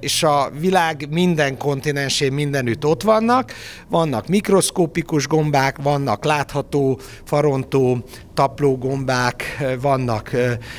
és 0.00 0.22
a 0.22 0.50
világ 0.58 1.06
minden 1.10 1.56
kontinensén 1.58 2.32
mindenütt 2.32 2.84
ott 2.86 3.02
vannak. 3.02 3.52
Vannak 3.88 4.26
mikroszkópikus 4.26 5.26
gombák, 5.26 5.76
vannak 5.82 6.24
látható, 6.24 7.00
farontó, 7.24 8.04
tapló 8.34 8.76
gombák, 8.76 9.44
vannak 9.80 10.30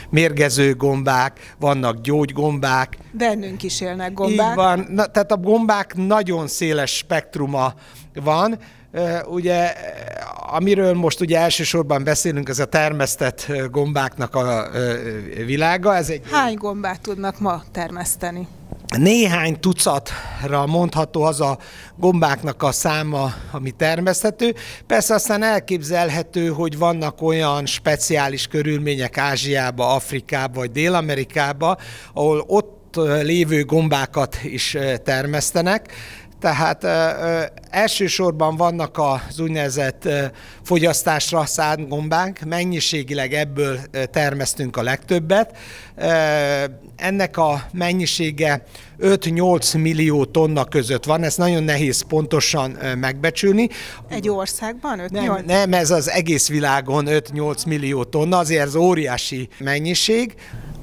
mérgező 0.09 0.75
gombák, 0.75 1.53
vannak 1.59 2.01
gyógygombák. 2.01 2.97
Bennünk 3.11 3.63
is 3.63 3.81
élnek 3.81 4.13
gombák. 4.13 4.49
Így 4.49 4.55
van, 4.55 4.87
Na, 4.89 5.05
tehát 5.05 5.31
a 5.31 5.37
gombák 5.37 5.95
nagyon 5.95 6.47
széles 6.47 6.95
spektruma 6.95 7.73
van, 8.13 8.59
Ugye, 9.25 9.73
amiről 10.35 10.93
most 10.93 11.21
ugye 11.21 11.39
elsősorban 11.39 12.03
beszélünk, 12.03 12.49
ez 12.49 12.59
a 12.59 12.65
termesztett 12.65 13.51
gombáknak 13.71 14.35
a 14.35 14.69
világa. 15.45 15.95
Ez 15.95 16.09
egy... 16.09 16.21
Hány 16.31 16.55
gombát 16.55 17.01
tudnak 17.01 17.39
ma 17.39 17.63
termeszteni? 17.71 18.47
Néhány 18.97 19.59
tucatra 19.59 20.65
mondható 20.65 21.23
az 21.23 21.41
a 21.41 21.57
gombáknak 21.95 22.63
a 22.63 22.71
száma, 22.71 23.33
ami 23.51 23.71
termeszthető. 23.71 24.55
Persze 24.87 25.13
aztán 25.13 25.43
elképzelhető, 25.43 26.47
hogy 26.47 26.77
vannak 26.77 27.21
olyan 27.21 27.65
speciális 27.65 28.47
körülmények 28.47 29.17
Ázsiába, 29.17 29.93
Afrikába 29.93 30.59
vagy 30.59 30.71
Dél-Amerikába, 30.71 31.77
ahol 32.13 32.43
ott 32.47 32.81
lévő 33.21 33.65
gombákat 33.65 34.37
is 34.43 34.77
termesztenek, 35.03 35.93
tehát 36.43 36.83
elsősorban 37.69 38.55
vannak 38.55 38.97
az 38.97 39.39
úgynevezett 39.39 40.09
fogyasztásra 40.63 41.45
szánt 41.45 41.87
gombánk, 41.87 42.39
mennyiségileg 42.39 43.33
ebből 43.33 43.79
termesztünk 44.11 44.77
a 44.77 44.81
legtöbbet. 44.81 45.57
Ennek 46.95 47.37
a 47.37 47.63
mennyisége 47.71 48.63
5-8 49.03 49.81
millió 49.81 50.25
tonna 50.25 50.65
között 50.65 51.05
van, 51.05 51.23
ez 51.23 51.35
nagyon 51.35 51.63
nehéz 51.63 52.01
pontosan 52.01 52.77
megbecsülni. 52.97 53.69
Egy 54.09 54.29
országban 54.29 54.99
5 54.99 55.11
nem, 55.11 55.43
nem, 55.45 55.73
ez 55.73 55.91
az 55.91 56.09
egész 56.09 56.47
világon 56.47 57.05
5-8 57.07 57.67
millió 57.67 58.03
tonna, 58.03 58.37
azért 58.37 58.61
ez 58.61 58.75
óriási 58.75 59.49
mennyiség 59.59 60.35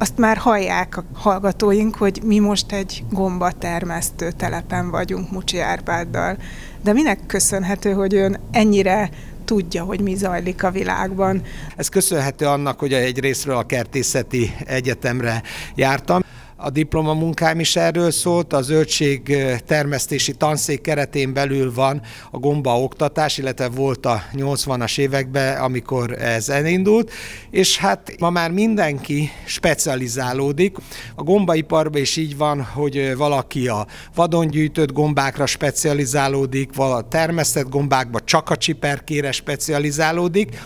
azt 0.02 0.18
már 0.18 0.36
hallják 0.36 0.96
a 0.96 1.04
hallgatóink, 1.14 1.96
hogy 1.96 2.20
mi 2.24 2.38
most 2.38 2.72
egy 2.72 3.04
gombatermesztő 3.10 4.30
telepen 4.30 4.90
vagyunk 4.90 5.30
Mucsi 5.30 5.58
Árpáddal. 5.58 6.36
De 6.82 6.92
minek 6.92 7.26
köszönhető, 7.26 7.92
hogy 7.92 8.14
ön 8.14 8.40
ennyire 8.50 9.10
tudja, 9.44 9.84
hogy 9.84 10.00
mi 10.00 10.14
zajlik 10.14 10.62
a 10.62 10.70
világban? 10.70 11.42
Ez 11.76 11.88
köszönhető 11.88 12.46
annak, 12.46 12.78
hogy 12.78 12.92
egy 12.92 13.18
részről 13.18 13.56
a 13.56 13.66
kertészeti 13.66 14.54
egyetemre 14.66 15.42
jártam. 15.74 16.22
A 16.62 16.71
diplomamunkám 16.71 17.61
is 17.61 17.76
erről 17.76 18.11
szólt, 18.11 18.52
a 18.52 18.62
zöldség 18.62 19.37
termesztési 19.67 20.33
tanszék 20.33 20.81
keretén 20.81 21.33
belül 21.33 21.75
van 21.75 22.02
a 22.31 22.38
gomba 22.38 22.81
oktatás, 22.81 23.38
illetve 23.38 23.69
volt 23.69 24.07
a 24.07 24.23
80-as 24.33 24.99
években, 24.99 25.61
amikor 25.61 26.12
ez 26.12 26.49
elindult, 26.49 27.11
és 27.50 27.79
hát 27.79 28.14
ma 28.19 28.31
már 28.31 28.50
mindenki 28.50 29.31
specializálódik. 29.45 30.76
A 31.14 31.23
gombaiparban 31.23 32.00
is 32.00 32.17
így 32.17 32.37
van, 32.37 32.62
hogy 32.62 33.17
valaki 33.17 33.69
a 33.69 33.87
vadon 34.14 34.49
gyűjtött 34.49 34.93
gombákra 34.93 35.47
specializálódik, 35.47 36.75
vala 36.75 37.09
termesztett 37.09 37.69
gombákba 37.69 38.21
csak 38.21 38.50
a 38.50 38.57
csiperkére 38.57 39.33
specializálódik, 39.33 40.59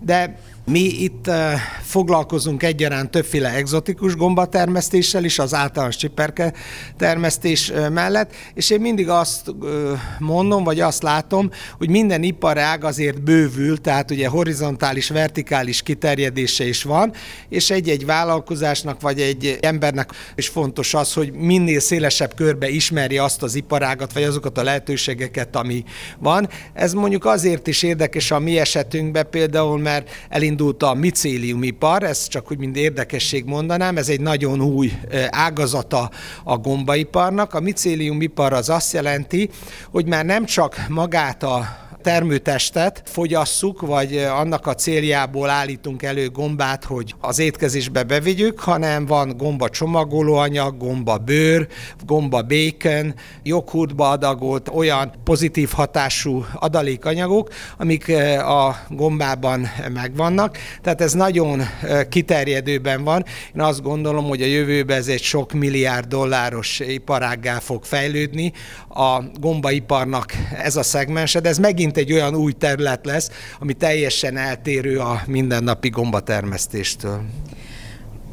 de 0.00 0.38
mi 0.70 1.02
itt 1.02 1.26
uh, 1.26 1.34
foglalkozunk 1.82 2.62
egyaránt 2.62 3.10
többféle 3.10 3.54
egzotikus 3.54 4.16
gombatermesztéssel 4.16 5.24
is, 5.24 5.38
az 5.38 5.54
általános 5.54 5.96
csiperke 5.96 6.52
termesztés 6.96 7.70
uh, 7.70 7.88
mellett, 7.88 8.32
és 8.54 8.70
én 8.70 8.80
mindig 8.80 9.08
azt 9.08 9.48
uh, 9.48 9.90
mondom, 10.18 10.64
vagy 10.64 10.80
azt 10.80 11.02
látom, 11.02 11.50
hogy 11.78 11.88
minden 11.88 12.22
iparág 12.22 12.84
azért 12.84 13.22
bővül, 13.22 13.80
tehát 13.80 14.10
ugye 14.10 14.28
horizontális, 14.28 15.08
vertikális 15.08 15.82
kiterjedése 15.82 16.64
is 16.68 16.82
van, 16.82 17.12
és 17.48 17.70
egy-egy 17.70 18.06
vállalkozásnak, 18.06 19.00
vagy 19.00 19.20
egy 19.20 19.58
embernek 19.60 20.10
is 20.34 20.48
fontos 20.48 20.94
az, 20.94 21.12
hogy 21.12 21.32
minél 21.32 21.80
szélesebb 21.80 22.34
körbe 22.34 22.68
ismeri 22.68 23.18
azt 23.18 23.42
az 23.42 23.54
iparágat, 23.54 24.12
vagy 24.12 24.22
azokat 24.22 24.58
a 24.58 24.62
lehetőségeket, 24.62 25.56
ami 25.56 25.84
van. 26.18 26.48
Ez 26.72 26.92
mondjuk 26.92 27.24
azért 27.24 27.66
is 27.66 27.82
érdekes 27.82 28.30
a 28.30 28.38
mi 28.38 28.58
esetünkben 28.58 29.26
például, 29.30 29.78
mert 29.78 30.10
elindul 30.28 30.59
elindult 30.60 30.82
a 30.82 30.94
micéliumipar, 30.94 32.02
ezt 32.02 32.28
csak 32.28 32.50
úgy 32.50 32.58
mind 32.58 32.76
érdekesség 32.76 33.44
mondanám, 33.44 33.96
ez 33.96 34.08
egy 34.08 34.20
nagyon 34.20 34.60
új 34.60 34.92
ágazata 35.30 36.10
a 36.44 36.56
gombaiparnak. 36.56 37.54
A 37.54 37.60
micéliumipar 37.60 38.52
az 38.52 38.68
azt 38.68 38.92
jelenti, 38.92 39.50
hogy 39.90 40.06
már 40.06 40.24
nem 40.24 40.44
csak 40.44 40.76
magát 40.88 41.42
a 41.42 41.88
termőtestet 42.00 43.02
fogyasszuk, 43.04 43.80
vagy 43.80 44.16
annak 44.16 44.66
a 44.66 44.74
céljából 44.74 45.50
állítunk 45.50 46.02
elő 46.02 46.28
gombát, 46.28 46.84
hogy 46.84 47.14
az 47.20 47.38
étkezésbe 47.38 48.02
bevigyük, 48.02 48.60
hanem 48.60 49.06
van 49.06 49.36
gomba 49.36 49.68
csomagolóanyag, 49.68 50.76
gomba 50.76 51.16
bőr, 51.16 51.68
gomba 52.06 52.42
bacon, 52.42 53.14
joghurtba 53.42 54.08
adagolt 54.08 54.68
olyan 54.68 55.12
pozitív 55.24 55.70
hatású 55.70 56.44
adalékanyagok, 56.54 57.48
amik 57.78 58.08
a 58.38 58.76
gombában 58.88 59.68
megvannak. 59.92 60.58
Tehát 60.82 61.00
ez 61.00 61.12
nagyon 61.12 61.62
kiterjedőben 62.08 63.04
van. 63.04 63.24
Én 63.54 63.60
azt 63.60 63.82
gondolom, 63.82 64.24
hogy 64.28 64.42
a 64.42 64.46
jövőben 64.46 64.96
ez 64.96 65.08
egy 65.08 65.22
sok 65.22 65.52
milliárd 65.52 66.06
dolláros 66.06 66.80
iparággá 66.80 67.58
fog 67.58 67.84
fejlődni. 67.84 68.52
A 68.88 69.22
gombaiparnak 69.40 70.32
ez 70.62 70.76
a 70.76 70.82
szegmense, 70.82 71.40
de 71.40 71.48
ez 71.48 71.58
megint 71.58 71.89
megint 71.90 72.10
egy 72.10 72.20
olyan 72.20 72.34
új 72.34 72.52
terület 72.52 73.04
lesz, 73.04 73.30
ami 73.58 73.72
teljesen 73.72 74.36
eltérő 74.36 74.98
a 74.98 75.22
mindennapi 75.26 75.88
gombatermesztéstől. 75.88 77.20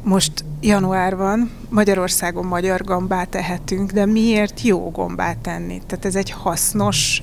Most 0.02 0.44
január 0.60 1.16
van, 1.16 1.50
Magyarországon 1.68 2.46
magyar 2.46 2.84
gombát 2.84 3.28
tehetünk, 3.28 3.90
de 3.90 4.06
miért 4.06 4.62
jó 4.62 4.90
gombát 4.90 5.38
tenni? 5.38 5.80
Tehát 5.86 6.04
ez 6.04 6.14
egy 6.14 6.30
hasznos, 6.30 7.22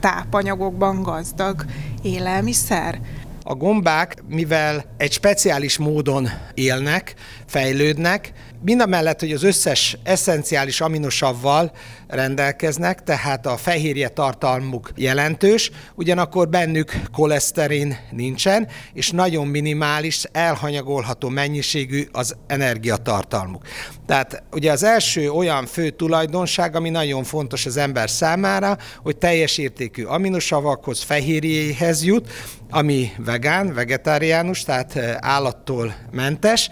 tápanyagokban 0.00 1.02
gazdag 1.02 1.64
élelmiszer? 2.02 3.00
A 3.42 3.54
gombák, 3.54 4.22
mivel 4.28 4.84
egy 4.96 5.12
speciális 5.12 5.78
módon 5.78 6.28
élnek, 6.54 7.14
fejlődnek, 7.46 8.32
mind 8.62 8.80
a 8.80 8.86
mellett, 8.86 9.20
hogy 9.20 9.32
az 9.32 9.42
összes 9.42 9.96
eszenciális 10.02 10.80
aminosavval 10.80 11.72
rendelkeznek, 12.08 13.02
tehát 13.02 13.46
a 13.46 13.56
fehérje 13.56 14.08
tartalmuk 14.08 14.90
jelentős, 14.94 15.70
ugyanakkor 15.94 16.48
bennük 16.48 16.92
koleszterin 17.12 17.96
nincsen, 18.10 18.68
és 18.92 19.10
nagyon 19.10 19.46
minimális, 19.46 20.24
elhanyagolható 20.32 21.28
mennyiségű 21.28 22.06
az 22.12 22.36
energiatartalmuk. 22.46 23.62
Tehát 24.06 24.42
ugye 24.52 24.72
az 24.72 24.82
első 24.82 25.30
olyan 25.30 25.66
fő 25.66 25.90
tulajdonság, 25.90 26.76
ami 26.76 26.90
nagyon 26.90 27.24
fontos 27.24 27.66
az 27.66 27.76
ember 27.76 28.10
számára, 28.10 28.76
hogy 29.02 29.16
teljes 29.16 29.58
értékű 29.58 30.04
aminosavakhoz, 30.04 31.02
fehérjéhez 31.02 32.04
jut, 32.04 32.32
ami 32.70 33.12
vegán, 33.16 33.74
vegetáriánus, 33.74 34.62
tehát 34.62 34.96
állattól 35.20 35.94
mentes, 36.10 36.70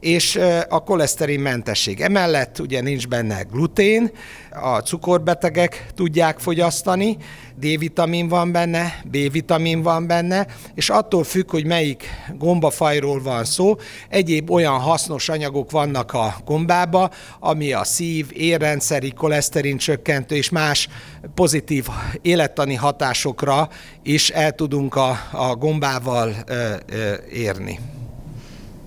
és 0.00 0.38
a 0.68 0.82
koleszterin 0.82 1.40
mentesség. 1.40 2.00
Emellett 2.00 2.58
ugye 2.58 2.80
nincs 2.80 3.08
benne 3.08 3.42
glutén, 3.42 4.10
a 4.50 4.78
cukorbetegek 4.78 5.86
tudják 5.94 6.38
fogyasztani, 6.38 7.16
D-vitamin 7.58 8.28
van 8.28 8.52
benne, 8.52 9.00
B-vitamin 9.04 9.82
van 9.82 10.06
benne, 10.06 10.46
és 10.74 10.90
attól 10.90 11.24
függ, 11.24 11.50
hogy 11.50 11.66
melyik 11.66 12.04
gombafajról 12.38 13.22
van 13.22 13.44
szó, 13.44 13.76
egyéb 14.08 14.50
olyan 14.50 14.78
hasznos 14.78 15.28
anyagok 15.28 15.70
vannak 15.70 16.12
a 16.12 16.34
gombába, 16.44 17.10
ami 17.40 17.72
a 17.72 17.84
szív, 17.84 18.28
érrendszeri, 18.32 19.12
koleszterin 19.12 19.76
csökkentő 19.76 20.34
és 20.36 20.48
más 20.48 20.88
pozitív 21.34 21.86
élettani 22.22 22.74
hatásokra 22.74 23.68
is 24.02 24.30
el 24.30 24.52
tudunk 24.52 24.94
a, 24.94 25.18
a 25.32 25.54
gombával 25.54 26.34
ö, 26.46 26.74
ö, 26.92 27.14
érni. 27.32 27.78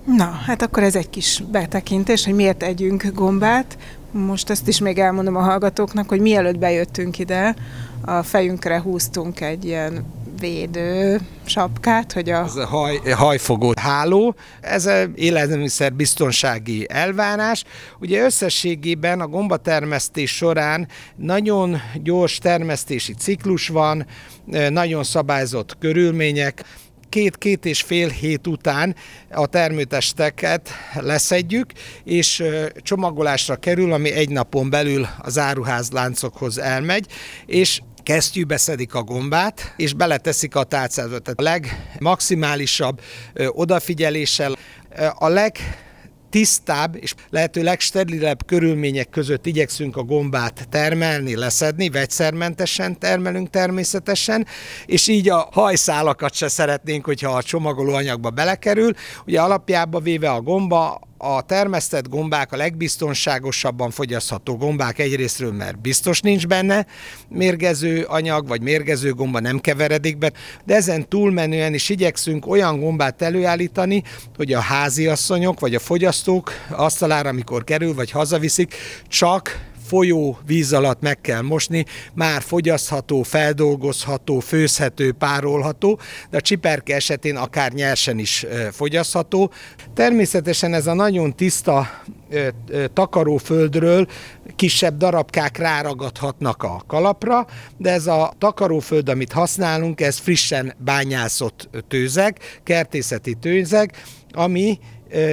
Na, 0.04 0.24
hát 0.24 0.62
akkor 0.62 0.82
ez 0.82 0.96
egy 0.96 1.10
kis 1.10 1.42
betekintés, 1.50 2.24
hogy 2.24 2.34
miért 2.34 2.62
együnk 2.62 3.04
gombát. 3.14 3.78
Most 4.10 4.50
ezt 4.50 4.68
is 4.68 4.78
még 4.78 4.98
elmondom 4.98 5.36
a 5.36 5.42
hallgatóknak, 5.42 6.08
hogy 6.08 6.20
mielőtt 6.20 6.58
bejöttünk 6.58 7.18
ide, 7.18 7.54
a 8.00 8.22
fejünkre 8.22 8.80
húztunk 8.80 9.40
egy 9.40 9.64
ilyen 9.64 10.04
védő 10.40 11.20
sapkát, 11.44 12.12
hogy 12.12 12.30
a... 12.30 12.44
Ez 12.44 12.56
a 12.56 12.66
haj, 12.66 12.96
hajfogó 12.96 13.72
háló, 13.80 14.34
ez 14.60 14.88
élelmiszer 15.14 15.92
biztonsági 15.92 16.86
elvárás. 16.88 17.64
Ugye 18.00 18.24
összességében 18.24 19.20
a 19.20 19.26
gombatermesztés 19.26 20.36
során 20.36 20.88
nagyon 21.16 21.80
gyors 22.02 22.38
termesztési 22.38 23.14
ciklus 23.14 23.68
van, 23.68 24.06
nagyon 24.70 25.04
szabályzott 25.04 25.76
körülmények, 25.78 26.64
két-két 27.12 27.64
és 27.64 27.82
fél 27.82 28.08
hét 28.08 28.46
után 28.46 28.96
a 29.30 29.46
termőtesteket 29.46 30.70
leszedjük, 30.94 31.72
és 32.04 32.44
csomagolásra 32.76 33.56
kerül, 33.56 33.92
ami 33.92 34.12
egy 34.12 34.28
napon 34.28 34.70
belül 34.70 35.06
az 35.18 35.38
áruházláncokhoz 35.38 36.58
elmegy, 36.58 37.06
és 37.46 37.80
kesztyűbe 38.02 38.56
szedik 38.56 38.94
a 38.94 39.02
gombát, 39.02 39.74
és 39.76 39.92
beleteszik 39.92 40.54
a 40.54 40.64
tálcába. 40.64 41.18
Tehát 41.18 41.40
a 41.40 41.42
legmaximálisabb 41.42 43.00
odafigyeléssel, 43.48 44.56
a 45.14 45.28
leg 45.28 45.58
tisztább 46.32 46.96
és 47.00 47.14
lehető 47.30 47.62
legsterilebb 47.62 48.46
körülmények 48.46 49.10
között 49.10 49.46
igyekszünk 49.46 49.96
a 49.96 50.02
gombát 50.02 50.68
termelni, 50.70 51.36
leszedni, 51.36 51.88
vegyszermentesen 51.88 52.98
termelünk 52.98 53.50
természetesen, 53.50 54.46
és 54.86 55.08
így 55.08 55.28
a 55.28 55.48
hajszálakat 55.52 56.34
se 56.34 56.48
szeretnénk, 56.48 57.04
hogyha 57.04 57.30
a 57.30 57.42
csomagoló 57.42 57.94
anyagba 57.94 58.30
belekerül. 58.30 58.92
Ugye 59.26 59.40
alapjába 59.40 60.00
véve 60.00 60.30
a 60.30 60.40
gomba 60.40 61.00
a 61.24 61.42
termesztett 61.42 62.08
gombák 62.08 62.52
a 62.52 62.56
legbiztonságosabban 62.56 63.90
fogyasztható 63.90 64.56
gombák 64.56 64.98
egyrésztről, 64.98 65.52
mert 65.52 65.80
biztos 65.80 66.20
nincs 66.20 66.46
benne. 66.46 66.86
Mérgező 67.28 68.02
anyag, 68.02 68.48
vagy 68.48 68.62
mérgező 68.62 69.12
gomba 69.12 69.40
nem 69.40 69.58
keveredik 69.58 70.18
be, 70.18 70.32
de 70.64 70.74
ezen 70.74 71.08
túlmenően 71.08 71.74
is 71.74 71.88
igyekszünk 71.88 72.46
olyan 72.46 72.80
gombát 72.80 73.22
előállítani, 73.22 74.02
hogy 74.36 74.52
a 74.52 74.60
háziasszonyok, 74.60 75.60
vagy 75.60 75.74
a 75.74 75.78
fogyasztók 75.78 76.52
asztalára, 76.70 77.28
amikor 77.28 77.64
kerül, 77.64 77.94
vagy 77.94 78.10
hazaviszik, 78.10 78.74
csak 79.08 79.70
folyó 79.86 80.38
víz 80.46 80.72
alatt 80.72 81.00
meg 81.00 81.20
kell 81.20 81.40
mosni, 81.40 81.84
már 82.14 82.42
fogyasztható, 82.42 83.22
feldolgozható, 83.22 84.38
főzhető, 84.38 85.12
párolható, 85.12 85.98
de 86.30 86.36
a 86.36 86.40
csiperke 86.40 86.94
esetén 86.94 87.36
akár 87.36 87.72
nyersen 87.72 88.18
is 88.18 88.46
fogyasztható. 88.70 89.50
Természetesen 89.94 90.74
ez 90.74 90.86
a 90.86 90.94
nagyon 90.94 91.36
tiszta 91.36 91.90
takaróföldről 92.92 94.06
kisebb 94.56 94.96
darabkák 94.96 95.58
ráragadhatnak 95.58 96.62
a 96.62 96.82
kalapra, 96.86 97.46
de 97.76 97.90
ez 97.90 98.06
a 98.06 98.32
takaróföld, 98.38 99.08
amit 99.08 99.32
használunk, 99.32 100.00
ez 100.00 100.18
frissen 100.18 100.74
bányászott 100.78 101.68
tőzeg, 101.88 102.38
kertészeti 102.62 103.34
tőzeg, 103.34 103.92
ami 104.32 104.78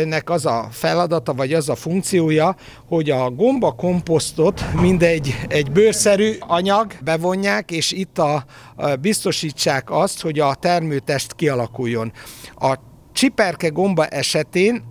nek 0.06 0.30
az 0.30 0.46
a 0.46 0.68
feladata, 0.72 1.34
vagy 1.34 1.54
az 1.54 1.70
a 1.70 1.76
funkciója, 1.76 2.56
hogy 2.88 3.10
a 3.10 3.30
gomba 3.30 3.72
komposztot 3.72 4.64
mindegy 4.82 5.36
egy 5.48 5.72
bőrszerű 5.72 6.36
anyag 6.40 6.94
bevonják, 7.04 7.72
és 7.72 7.92
itt 7.92 8.18
a, 8.18 8.46
a 8.76 8.96
biztosítsák 8.96 9.92
azt, 9.92 10.22
hogy 10.22 10.40
a 10.40 10.56
termőtest 10.56 11.36
kialakuljon. 11.36 12.12
A 12.56 12.76
csiperke 13.14 13.68
gomba 13.68 14.06
esetén 14.06 14.84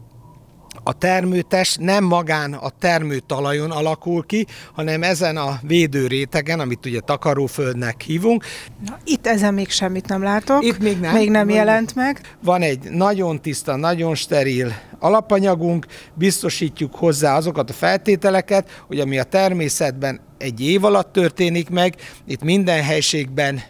a 0.89 0.93
termőtest 0.93 1.81
nem 1.81 2.05
magán 2.05 2.53
a 2.53 2.71
termőtalajon 2.79 3.71
alakul 3.71 4.27
ki, 4.27 4.47
hanem 4.75 5.03
ezen 5.03 5.37
a 5.37 5.59
védő 5.63 6.07
rétegen, 6.07 6.61
amit 6.61 6.87
ugye 6.87 7.01
takaróföldnek 7.01 8.01
hívunk. 8.01 8.45
Na, 8.87 8.99
itt 9.05 9.27
ezen 9.27 9.55
még 9.55 9.71
semmit 9.71 10.09
nem 10.09 10.23
látok. 10.23 10.65
Itt 10.65 10.79
még 10.79 11.01
nem. 11.01 11.15
Még 11.15 11.31
nem 11.31 11.49
jelent 11.49 11.95
meg. 11.95 12.21
Van 12.45 12.63
egy 12.63 12.91
nagyon 12.91 13.41
tiszta, 13.41 13.77
nagyon 13.77 14.15
steril 14.15 14.73
alapanyagunk, 14.99 15.87
biztosítjuk 16.15 16.95
hozzá 16.95 17.37
azokat 17.37 17.71
a 17.71 17.73
feltételeket, 17.73 18.85
hogy 18.87 19.01
ami 19.01 19.19
a 19.19 19.25
természetben 19.25 20.21
egy 20.39 20.61
év 20.61 20.85
alatt 20.85 21.13
történik 21.13 21.71
meg, 21.71 21.95
itt 22.27 22.43
minden 22.43 22.83
helységben, 22.83 23.61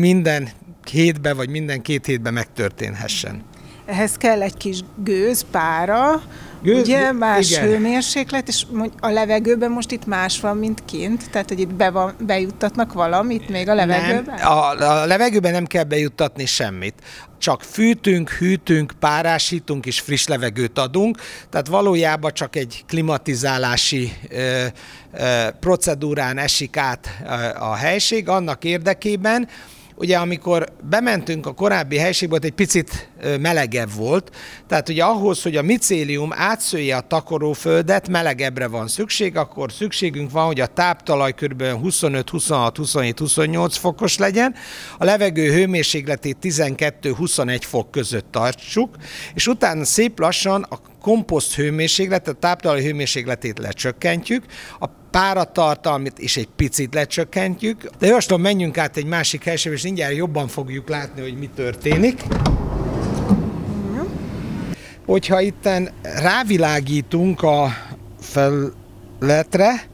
minden 0.00 0.48
hétben 0.90 1.36
vagy 1.36 1.48
minden 1.48 1.82
két 1.82 2.06
hétben 2.06 2.32
megtörténhessen. 2.32 3.44
Ehhez 3.86 4.16
kell 4.16 4.42
egy 4.42 4.56
kis 4.56 4.80
gőz, 5.04 5.44
pára, 5.50 6.22
Gőz, 6.62 6.80
ugye 6.80 7.12
más 7.12 7.50
igen. 7.50 7.64
hőmérséklet, 7.64 8.48
és 8.48 8.66
a 9.00 9.08
levegőben 9.08 9.70
most 9.70 9.90
itt 9.90 10.06
más 10.06 10.40
van, 10.40 10.56
mint 10.56 10.84
kint, 10.84 11.30
tehát 11.30 11.48
hogy 11.48 11.60
itt 11.60 11.74
be 11.74 11.90
van, 11.90 12.14
bejuttatnak 12.20 12.92
valamit 12.92 13.48
még 13.48 13.68
a 13.68 13.74
levegőben? 13.74 14.34
Nem, 14.38 14.46
a, 14.46 15.00
a 15.02 15.06
levegőben 15.06 15.52
nem 15.52 15.66
kell 15.66 15.84
bejuttatni 15.84 16.46
semmit. 16.46 16.94
Csak 17.38 17.62
fűtünk, 17.62 18.30
hűtünk, 18.30 18.92
párásítunk 18.98 19.86
és 19.86 20.00
friss 20.00 20.26
levegőt 20.26 20.78
adunk, 20.78 21.18
tehát 21.50 21.66
valójában 21.66 22.32
csak 22.34 22.56
egy 22.56 22.84
klimatizálási 22.86 24.12
ö, 24.28 24.64
ö, 25.12 25.46
procedúrán 25.60 26.38
esik 26.38 26.76
át 26.76 27.08
a 27.58 27.74
helység 27.74 28.28
annak 28.28 28.64
érdekében, 28.64 29.48
ugye 29.96 30.18
amikor 30.18 30.66
bementünk 30.88 31.46
a 31.46 31.52
korábbi 31.52 31.98
helységbe, 31.98 32.34
ott 32.34 32.44
egy 32.44 32.52
picit 32.52 33.08
melegebb 33.40 33.94
volt, 33.94 34.36
tehát 34.68 34.88
ugye 34.88 35.04
ahhoz, 35.04 35.42
hogy 35.42 35.56
a 35.56 35.62
micélium 35.62 36.32
átszője 36.32 36.96
a 36.96 37.00
takaróföldet, 37.00 38.08
melegebbre 38.08 38.66
van 38.66 38.88
szükség, 38.88 39.36
akkor 39.36 39.72
szükségünk 39.72 40.30
van, 40.30 40.46
hogy 40.46 40.60
a 40.60 40.66
táptalaj 40.66 41.32
kb. 41.32 41.62
25, 41.62 42.30
26, 42.30 42.76
27, 42.76 43.18
28 43.18 43.76
fokos 43.76 44.18
legyen, 44.18 44.54
a 44.98 45.04
levegő 45.04 45.52
hőmérsékletét 45.52 46.36
12-21 46.42 47.60
fok 47.60 47.90
között 47.90 48.26
tartsuk, 48.30 48.96
és 49.34 49.46
utána 49.46 49.84
szép 49.84 50.18
lassan 50.18 50.66
a 50.70 50.80
komposzt 51.00 51.54
hőmérsékletet, 51.54 52.34
a 52.34 52.38
táptalaj 52.38 52.82
hőmérsékletét 52.82 53.58
lecsökkentjük, 53.58 54.44
a 54.78 54.86
páratartalmit 55.10 56.18
is 56.18 56.36
egy 56.36 56.48
picit 56.56 56.94
lecsökkentjük, 56.94 57.90
de 57.98 58.06
javaslom, 58.06 58.40
menjünk 58.40 58.78
át 58.78 58.96
egy 58.96 59.06
másik 59.06 59.44
helységbe, 59.44 59.76
és 59.76 59.84
mindjárt 59.84 60.16
jobban 60.16 60.48
fogjuk 60.48 60.88
látni, 60.88 61.20
hogy 61.20 61.38
mi 61.38 61.50
történik. 61.54 62.22
Hogyha 65.06 65.40
itten 65.40 65.90
rávilágítunk 66.02 67.42
a 67.42 67.68
felletre, 68.20 69.86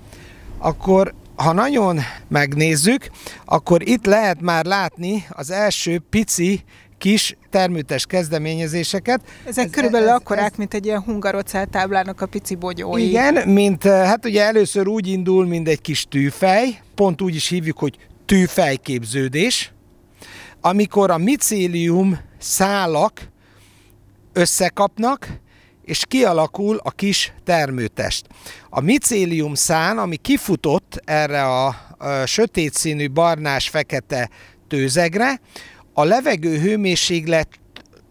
akkor 0.58 1.14
ha 1.36 1.52
nagyon 1.52 2.00
megnézzük, 2.28 3.10
akkor 3.44 3.88
itt 3.88 4.06
lehet 4.06 4.40
már 4.40 4.64
látni 4.64 5.26
az 5.28 5.50
első 5.50 6.02
pici 6.10 6.64
kis 6.98 7.36
termőtes 7.50 8.06
kezdeményezéseket. 8.06 9.20
Ezek 9.46 9.64
ez, 9.64 9.70
körülbelül 9.70 10.08
ez, 10.08 10.14
akkorák, 10.14 10.50
ez, 10.50 10.56
mint 10.56 10.74
egy 10.74 10.86
ilyen 10.86 11.02
hungarocell 11.02 11.64
táblának 11.64 12.20
a 12.20 12.26
pici 12.26 12.54
bogyói. 12.54 13.08
Igen, 13.08 13.48
mint 13.48 13.82
hát 13.82 14.24
ugye 14.24 14.42
először 14.42 14.86
úgy 14.86 15.06
indul, 15.06 15.46
mint 15.46 15.68
egy 15.68 15.80
kis 15.80 16.06
tűfej, 16.08 16.80
pont 16.94 17.22
úgy 17.22 17.34
is 17.34 17.48
hívjuk, 17.48 17.78
hogy 17.78 17.96
tűfejképződés, 18.26 19.72
amikor 20.60 21.10
a 21.10 21.18
micélium 21.18 22.18
szálak 22.38 23.31
összekapnak, 24.32 25.28
és 25.84 26.04
kialakul 26.08 26.80
a 26.82 26.90
kis 26.90 27.32
termőtest. 27.44 28.26
A 28.68 28.80
micélium 28.80 29.54
szán, 29.54 29.98
ami 29.98 30.16
kifutott 30.16 31.00
erre 31.04 31.44
a, 31.44 31.66
a 31.98 32.26
sötét 32.26 32.74
színű 32.74 33.10
barnás-fekete 33.10 34.30
tőzegre, 34.68 35.40
a 35.92 36.04
levegő 36.04 36.58
hőmérséklet 36.58 37.48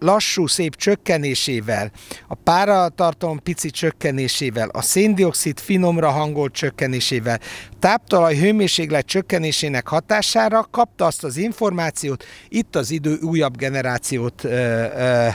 lassú, 0.01 0.47
szép 0.47 0.75
csökkenésével, 0.75 1.91
a 2.27 2.35
páratartalom 2.35 3.39
pici 3.43 3.69
csökkenésével, 3.69 4.69
a 4.69 4.81
széndiokszid 4.81 5.59
finomra 5.59 6.09
hangolt 6.09 6.53
csökkenésével, 6.53 7.39
táptalaj 7.79 8.35
hőmérséklet 8.35 9.05
csökkenésének 9.05 9.87
hatására 9.87 10.67
kapta 10.71 11.05
azt 11.05 11.23
az 11.23 11.37
információt, 11.37 12.23
itt 12.49 12.75
az 12.75 12.91
idő 12.91 13.17
újabb 13.21 13.57
generációt 13.57 14.43
ö, 14.43 14.49
ö, 14.49 15.27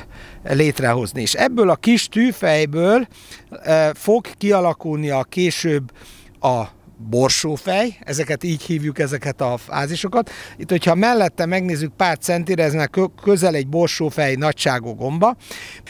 létrehozni. 0.42 1.20
És 1.20 1.35
ebből 1.35 1.70
a 1.70 1.76
kis 1.76 2.09
tűfejből 2.09 3.07
ö, 3.50 3.88
fog 3.94 4.26
kialakulni 4.38 5.11
a 5.11 5.22
később 5.22 5.92
a 6.40 6.64
borsófej, 6.96 7.98
ezeket 8.00 8.44
így 8.44 8.62
hívjuk, 8.62 8.98
ezeket 8.98 9.40
a 9.40 9.56
fázisokat. 9.56 10.30
Itt, 10.56 10.70
hogyha 10.70 10.94
mellette 10.94 11.46
megnézzük 11.46 11.92
pár 11.96 12.18
centire, 12.18 12.64
ez 12.64 12.74
közel 13.22 13.54
egy 13.54 13.68
borsófej 13.68 14.35
nagyságú 14.35 14.94
gomba. 14.94 15.37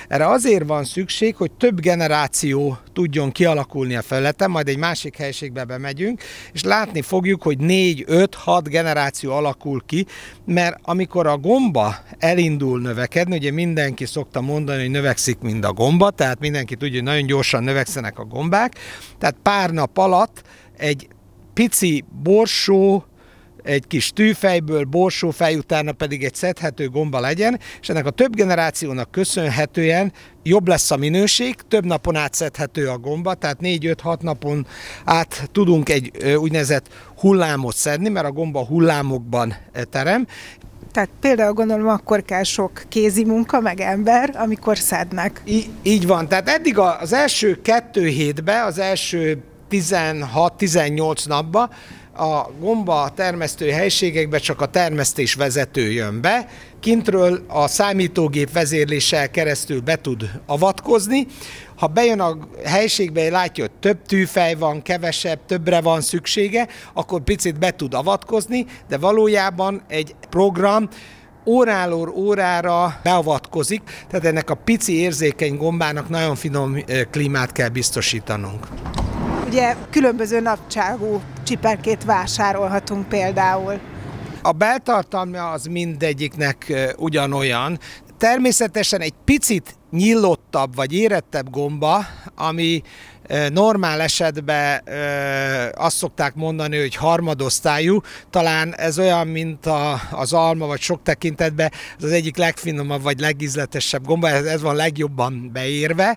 Erre 0.08 0.28
azért 0.28 0.66
van 0.66 0.84
szükség, 0.84 1.36
hogy 1.36 1.52
több 1.52 1.80
generáció 1.80 2.78
tudjon 2.92 3.32
kialakulni 3.32 3.96
a 3.96 4.02
felületen, 4.02 4.50
majd 4.50 4.68
egy 4.68 4.78
másik 4.78 5.16
helységbe 5.16 5.64
bemegyünk, 5.64 6.22
és 6.52 6.62
látni 6.62 7.02
fogjuk, 7.02 7.42
hogy 7.42 7.56
4-5-6 7.60 8.60
generáció 8.64 9.32
alakul 9.32 9.82
ki, 9.86 10.06
mert 10.44 10.78
amikor 10.82 11.26
a 11.26 11.38
gomba 11.38 11.94
elindul 12.18 12.80
növekedni, 12.80 13.36
ugye 13.36 13.50
mindenki 13.50 14.06
szokta 14.06 14.40
mondani, 14.40 14.80
hogy 14.80 14.90
növekszik, 14.90 15.38
mint 15.38 15.64
a 15.64 15.72
gomba, 15.72 16.10
tehát 16.10 16.38
mindenki 16.40 16.76
tudja, 16.76 16.94
hogy 16.94 17.08
nagyon 17.08 17.26
gyorsan 17.26 17.64
növekszenek 17.64 18.18
a 18.18 18.24
gombák, 18.24 18.74
tehát 19.18 19.36
pár 19.42 19.70
nap 19.70 19.98
alatt 19.98 20.42
egy 20.76 21.08
pici 21.54 22.04
borsó, 22.22 23.04
egy 23.62 23.86
kis 23.86 24.10
tűfejből, 24.10 24.84
borsófej, 24.84 25.54
utána 25.54 25.92
pedig 25.92 26.24
egy 26.24 26.34
szedhető 26.34 26.88
gomba 26.88 27.20
legyen, 27.20 27.60
és 27.80 27.88
ennek 27.88 28.06
a 28.06 28.10
több 28.10 28.34
generációnak 28.34 29.10
köszönhetően 29.10 30.12
jobb 30.42 30.68
lesz 30.68 30.90
a 30.90 30.96
minőség, 30.96 31.54
több 31.68 31.84
napon 31.84 32.16
át 32.16 32.34
szedhető 32.34 32.88
a 32.88 32.98
gomba, 32.98 33.34
tehát 33.34 33.58
4-5-6 33.60 34.20
napon 34.20 34.66
át 35.04 35.48
tudunk 35.52 35.88
egy 35.88 36.34
úgynevezett 36.36 36.86
hullámot 37.16 37.74
szedni, 37.74 38.08
mert 38.08 38.26
a 38.26 38.32
gomba 38.32 38.64
hullámokban 38.64 39.54
terem, 39.90 40.26
tehát 40.92 41.10
például 41.20 41.52
gondolom 41.52 41.88
akkor 41.88 42.22
kell 42.22 42.42
sok 42.42 42.82
kézi 42.88 43.24
munka, 43.24 43.60
meg 43.60 43.80
ember, 43.80 44.34
amikor 44.34 44.78
szednek. 44.78 45.42
Í- 45.44 45.68
így 45.82 46.06
van. 46.06 46.28
Tehát 46.28 46.48
eddig 46.48 46.78
az 46.78 47.12
első 47.12 47.60
kettő 47.62 48.06
hétben, 48.06 48.66
az 48.66 48.78
első 48.78 49.42
16-18 49.70 51.26
napba 51.26 51.70
a 52.18 52.50
gomba 52.60 53.10
termesztő 53.14 53.70
helységekbe 53.70 54.38
csak 54.38 54.60
a 54.60 54.66
termesztés 54.66 55.34
vezető 55.34 55.90
jön 55.92 56.20
be, 56.20 56.48
kintről 56.80 57.44
a 57.48 57.68
számítógép 57.68 58.52
vezérléssel 58.52 59.30
keresztül 59.30 59.80
be 59.80 59.96
tud 59.96 60.30
avatkozni. 60.46 61.26
Ha 61.76 61.86
bejön 61.86 62.20
a 62.20 62.38
helységbe, 62.64 63.30
látja, 63.30 63.64
hogy 63.64 63.72
több 63.80 64.02
tűfej 64.02 64.54
van, 64.54 64.82
kevesebb, 64.82 65.38
többre 65.46 65.80
van 65.80 66.00
szüksége, 66.00 66.68
akkor 66.94 67.20
picit 67.20 67.58
be 67.58 67.70
tud 67.70 67.94
avatkozni, 67.94 68.66
de 68.88 68.98
valójában 68.98 69.82
egy 69.88 70.14
program 70.30 70.88
óráról 71.44 72.08
órára 72.08 73.00
beavatkozik, 73.02 73.82
tehát 74.08 74.26
ennek 74.26 74.50
a 74.50 74.54
pici 74.54 74.98
érzékeny 74.98 75.56
gombának 75.56 76.08
nagyon 76.08 76.34
finom 76.34 76.76
klímát 77.10 77.52
kell 77.52 77.68
biztosítanunk. 77.68 78.66
Ugye 79.46 79.74
különböző 79.90 80.40
napcságú 80.40 81.20
csiperkét 81.44 82.04
vásárolhatunk 82.04 83.08
például. 83.08 83.80
A 84.42 84.52
beltartalma 84.52 85.50
az 85.50 85.64
mindegyiknek 85.64 86.72
ugyanolyan. 86.96 87.78
Természetesen 88.18 89.00
egy 89.00 89.14
picit 89.24 89.76
nyílottabb 89.90 90.74
vagy 90.74 90.92
érettebb 90.94 91.50
gomba, 91.50 92.06
ami 92.36 92.82
normál 93.52 94.00
esetben 94.00 94.82
azt 95.74 95.96
szokták 95.96 96.34
mondani, 96.34 96.78
hogy 96.78 96.94
harmadosztályú, 96.94 98.00
talán 98.30 98.74
ez 98.74 98.98
olyan, 98.98 99.26
mint 99.26 99.66
a, 99.66 100.00
az 100.10 100.32
alma, 100.32 100.66
vagy 100.66 100.80
sok 100.80 101.02
tekintetben, 101.02 101.70
ez 101.98 102.04
az 102.04 102.12
egyik 102.12 102.36
legfinomabb, 102.36 103.02
vagy 103.02 103.20
legízletesebb 103.20 104.04
gomba, 104.04 104.28
ez, 104.28 104.44
ez 104.44 104.62
van 104.62 104.76
legjobban 104.76 105.50
beérve, 105.52 106.16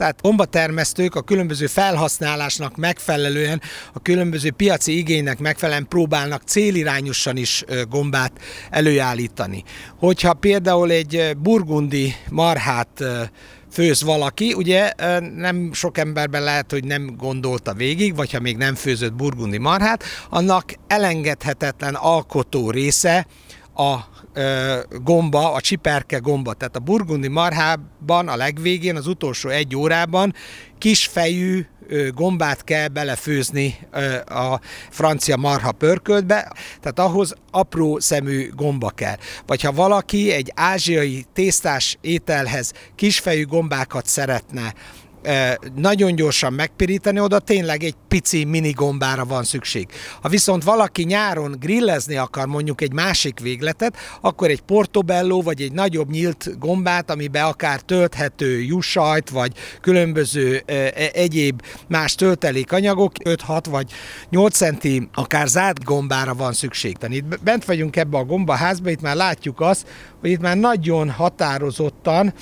tehát 0.00 0.20
gombatermesztők 0.20 1.14
a 1.14 1.22
különböző 1.22 1.66
felhasználásnak 1.66 2.76
megfelelően, 2.76 3.60
a 3.92 4.02
különböző 4.02 4.50
piaci 4.50 4.96
igénynek 4.96 5.38
megfelelően 5.38 5.88
próbálnak 5.88 6.42
célirányosan 6.42 7.36
is 7.36 7.64
gombát 7.88 8.32
előállítani. 8.70 9.64
Hogyha 9.98 10.32
például 10.32 10.90
egy 10.90 11.36
burgundi 11.38 12.14
marhát 12.28 13.04
főz 13.72 14.02
valaki, 14.02 14.52
ugye 14.52 14.92
nem 15.36 15.72
sok 15.72 15.98
emberben 15.98 16.42
lehet, 16.42 16.70
hogy 16.70 16.84
nem 16.84 17.14
gondolta 17.16 17.74
végig, 17.74 18.16
vagy 18.16 18.32
ha 18.32 18.40
még 18.40 18.56
nem 18.56 18.74
főzött 18.74 19.12
burgundi 19.12 19.58
marhát, 19.58 20.04
annak 20.30 20.74
elengedhetetlen 20.86 21.94
alkotó 21.94 22.70
része 22.70 23.26
a 23.74 23.96
gomba, 25.02 25.52
a 25.52 25.60
csiperke 25.60 26.18
gomba. 26.18 26.52
Tehát 26.52 26.76
a 26.76 26.80
burgundi 26.80 27.28
marhában 27.28 28.28
a 28.28 28.36
legvégén, 28.36 28.96
az 28.96 29.06
utolsó 29.06 29.48
egy 29.48 29.76
órában 29.76 30.34
kisfejű 30.78 31.66
gombát 32.14 32.64
kell 32.64 32.88
belefőzni 32.88 33.78
a 34.26 34.60
francia 34.90 35.36
marha 35.36 35.72
pörköltbe, 35.72 36.52
tehát 36.80 36.98
ahhoz 36.98 37.34
apró 37.50 37.98
szemű 37.98 38.50
gomba 38.54 38.90
kell. 38.90 39.16
Vagy 39.46 39.62
ha 39.62 39.72
valaki 39.72 40.32
egy 40.32 40.52
ázsiai 40.54 41.24
tésztás 41.32 41.98
ételhez 42.00 42.72
kisfejű 42.94 43.44
gombákat 43.44 44.06
szeretne 44.06 44.74
nagyon 45.74 46.14
gyorsan 46.14 46.52
megpirítani, 46.52 47.20
oda 47.20 47.38
tényleg 47.38 47.82
egy 47.82 47.94
pici 48.08 48.44
mini 48.44 48.70
gombára 48.70 49.24
van 49.24 49.44
szükség. 49.44 49.88
Ha 50.22 50.28
viszont 50.28 50.64
valaki 50.64 51.02
nyáron 51.02 51.56
grillezni 51.60 52.16
akar 52.16 52.46
mondjuk 52.46 52.80
egy 52.80 52.92
másik 52.92 53.40
végletet, 53.40 53.96
akkor 54.20 54.50
egy 54.50 54.60
portobello 54.60 55.42
vagy 55.42 55.62
egy 55.62 55.72
nagyobb 55.72 56.10
nyílt 56.10 56.58
gombát, 56.58 57.10
amiben 57.10 57.44
akár 57.44 57.80
tölthető 57.80 58.60
jussajt, 58.60 59.30
vagy 59.30 59.52
különböző 59.80 60.62
e, 60.66 60.92
egyéb 61.12 61.62
más 61.88 62.14
töltelékanyagok, 62.14 63.12
5-6 63.24 63.64
vagy 63.70 63.92
8 64.30 64.56
centi 64.56 65.08
akár 65.14 65.46
zárt 65.46 65.84
gombára 65.84 66.34
van 66.34 66.52
szükség. 66.52 66.96
Tehát 66.96 67.16
itt 67.16 67.42
bent 67.42 67.64
vagyunk 67.64 67.96
ebbe 67.96 68.18
a 68.18 68.24
gombaházba, 68.24 68.90
itt 68.90 69.00
már 69.00 69.16
látjuk 69.16 69.60
azt, 69.60 69.86
hogy 70.20 70.30
itt 70.30 70.40
már 70.40 70.56
nagyon 70.56 71.10
határozottan 71.10 72.32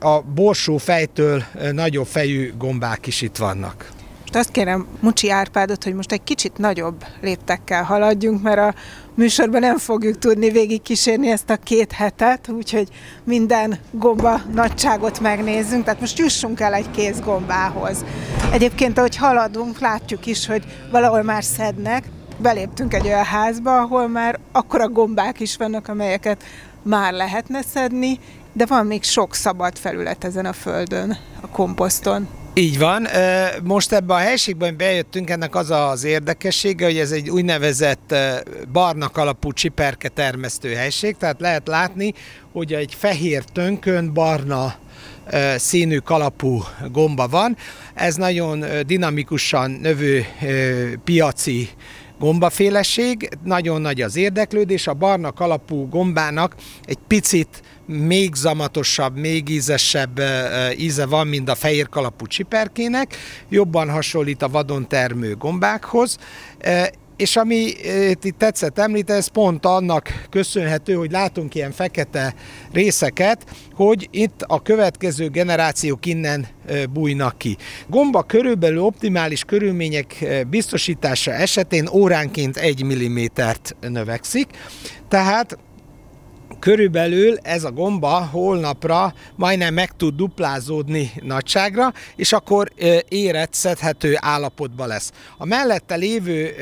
a 0.00 0.20
borsó 0.20 0.76
fejtől 0.76 1.42
nagyobb 1.72 2.06
fejű 2.06 2.52
gombák 2.58 3.06
is 3.06 3.22
itt 3.22 3.36
vannak. 3.36 3.94
Most 4.20 4.36
azt 4.36 4.50
kérem 4.50 4.86
Mucsi 5.00 5.30
Árpádot, 5.30 5.84
hogy 5.84 5.94
most 5.94 6.12
egy 6.12 6.22
kicsit 6.24 6.58
nagyobb 6.58 7.04
léptekkel 7.20 7.82
haladjunk, 7.82 8.42
mert 8.42 8.58
a 8.58 8.74
műsorban 9.14 9.60
nem 9.60 9.78
fogjuk 9.78 10.18
tudni 10.18 10.50
végig 10.50 10.82
kísérni 10.82 11.30
ezt 11.30 11.50
a 11.50 11.56
két 11.56 11.92
hetet, 11.92 12.48
úgyhogy 12.48 12.88
minden 13.24 13.78
gomba 13.90 14.40
nagyságot 14.54 15.20
megnézzünk, 15.20 15.84
tehát 15.84 16.00
most 16.00 16.18
jussunk 16.18 16.60
el 16.60 16.74
egy 16.74 16.90
kéz 16.90 17.20
gombához. 17.20 18.04
Egyébként, 18.52 18.98
ahogy 18.98 19.16
haladunk, 19.16 19.78
látjuk 19.78 20.26
is, 20.26 20.46
hogy 20.46 20.64
valahol 20.90 21.22
már 21.22 21.44
szednek, 21.44 22.04
beléptünk 22.38 22.94
egy 22.94 23.06
olyan 23.06 23.24
házba, 23.24 23.80
ahol 23.80 24.08
már 24.08 24.38
akkora 24.52 24.88
gombák 24.88 25.40
is 25.40 25.56
vannak, 25.56 25.88
amelyeket 25.88 26.42
már 26.86 27.12
lehetne 27.12 27.62
szedni, 27.62 28.18
de 28.52 28.66
van 28.66 28.86
még 28.86 29.02
sok 29.02 29.34
szabad 29.34 29.78
felület 29.78 30.24
ezen 30.24 30.46
a 30.46 30.52
földön, 30.52 31.18
a 31.40 31.46
komposzton. 31.46 32.28
Így 32.54 32.78
van. 32.78 33.06
Most 33.62 33.92
ebbe 33.92 34.14
a 34.14 34.18
helységben 34.18 34.76
bejöttünk, 34.76 35.30
ennek 35.30 35.54
az 35.54 35.70
az 35.70 36.04
érdekessége, 36.04 36.84
hogy 36.84 36.98
ez 36.98 37.10
egy 37.10 37.30
úgynevezett 37.30 38.14
barnak 38.72 39.16
alapú 39.16 39.52
csiperke 39.52 40.08
termesztő 40.08 40.74
helység, 40.74 41.16
tehát 41.16 41.40
lehet 41.40 41.68
látni, 41.68 42.14
hogy 42.52 42.72
egy 42.72 42.94
fehér 42.98 43.44
tönkön 43.44 44.12
barna 44.12 44.74
színű 45.56 45.98
kalapú 45.98 46.62
gomba 46.92 47.28
van. 47.28 47.56
Ez 47.94 48.14
nagyon 48.14 48.64
dinamikusan 48.86 49.70
növő 49.70 50.26
piaci 51.04 51.68
gombaféleség, 52.18 53.28
nagyon 53.44 53.80
nagy 53.80 54.00
az 54.00 54.16
érdeklődés, 54.16 54.86
a 54.86 54.94
barna 54.94 55.32
kalapú 55.32 55.88
gombának 55.88 56.54
egy 56.84 56.98
picit 57.06 57.62
még 57.86 58.34
zamatosabb, 58.34 59.16
még 59.16 59.48
ízesebb 59.48 60.20
íze 60.76 61.06
van, 61.06 61.26
mint 61.26 61.48
a 61.48 61.54
fehér 61.54 61.88
kalapú 61.88 62.26
csiperkének, 62.26 63.16
jobban 63.48 63.90
hasonlít 63.90 64.42
a 64.42 64.48
vadon 64.48 64.88
termő 64.88 65.34
gombákhoz, 65.34 66.18
és 67.16 67.36
ami 67.36 67.72
itt 68.22 68.38
tetszett 68.38 68.78
említeni, 68.78 69.18
ez 69.18 69.26
pont 69.26 69.66
annak 69.66 70.26
köszönhető, 70.30 70.94
hogy 70.94 71.10
látunk 71.10 71.54
ilyen 71.54 71.72
fekete 71.72 72.34
részeket, 72.72 73.44
hogy 73.74 74.08
itt 74.10 74.42
a 74.46 74.62
következő 74.62 75.28
generációk 75.28 76.06
innen 76.06 76.46
bújnak 76.92 77.38
ki. 77.38 77.56
Gomba 77.88 78.22
körülbelül 78.22 78.80
optimális 78.80 79.44
körülmények 79.44 80.26
biztosítása 80.50 81.32
esetén 81.32 81.88
óránként 81.92 82.56
1 82.56 82.84
mm-t 82.84 83.76
növekszik, 83.80 84.46
tehát 85.08 85.58
körülbelül 86.66 87.36
ez 87.42 87.64
a 87.64 87.70
gomba 87.72 88.28
holnapra 88.30 89.14
majdnem 89.36 89.74
meg 89.74 89.96
tud 89.96 90.14
duplázódni 90.14 91.10
nagyságra, 91.22 91.92
és 92.16 92.32
akkor 92.32 92.72
érett, 93.08 93.52
szedhető 93.52 94.16
állapotba 94.20 94.86
lesz. 94.86 95.12
A 95.38 95.44
mellette 95.44 95.94
lévő 95.94 96.54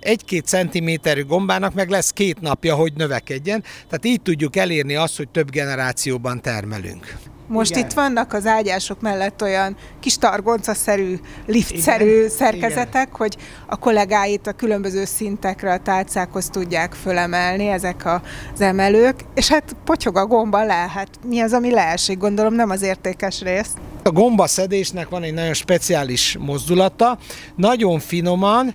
1-2 0.00 0.44
centiméterű 0.44 1.24
gombának 1.24 1.74
meg 1.74 1.88
lesz 1.88 2.10
két 2.10 2.40
napja, 2.40 2.74
hogy 2.74 2.92
növekedjen, 2.96 3.62
tehát 3.62 4.04
így 4.04 4.22
tudjuk 4.22 4.56
elérni 4.56 4.94
azt, 4.94 5.16
hogy 5.16 5.28
több 5.28 5.50
generációban 5.50 6.40
termelünk. 6.40 7.16
Most 7.52 7.70
Igen. 7.70 7.84
itt 7.84 7.92
vannak 7.92 8.32
az 8.32 8.46
ágyások 8.46 9.00
mellett 9.00 9.42
olyan 9.42 9.76
kis 10.00 10.18
targoncaszerű, 10.18 11.18
liftszerű 11.46 12.16
Igen. 12.16 12.28
szerkezetek, 12.28 13.06
Igen. 13.06 13.16
hogy 13.16 13.36
a 13.66 13.76
kollégáit 13.76 14.46
a 14.46 14.52
különböző 14.52 15.04
szintekre, 15.04 15.72
a 15.72 15.78
tálcákhoz 15.78 16.48
tudják 16.48 16.92
fölemelni 16.92 17.68
ezek 17.68 18.06
az 18.06 18.60
emelők, 18.60 19.20
és 19.34 19.48
hát 19.48 19.76
potyog 19.84 20.16
a 20.16 20.26
gomba 20.26 20.64
le, 20.64 20.90
hát 20.94 21.08
mi 21.26 21.40
az, 21.40 21.52
ami 21.52 21.70
leesik, 21.70 22.18
gondolom 22.18 22.54
nem 22.54 22.70
az 22.70 22.82
értékes 22.82 23.40
rész. 23.40 23.70
A 24.02 24.10
gombaszedésnek 24.10 25.08
van 25.08 25.22
egy 25.22 25.34
nagyon 25.34 25.54
speciális 25.54 26.36
mozdulata, 26.40 27.18
nagyon 27.56 27.98
finoman, 27.98 28.74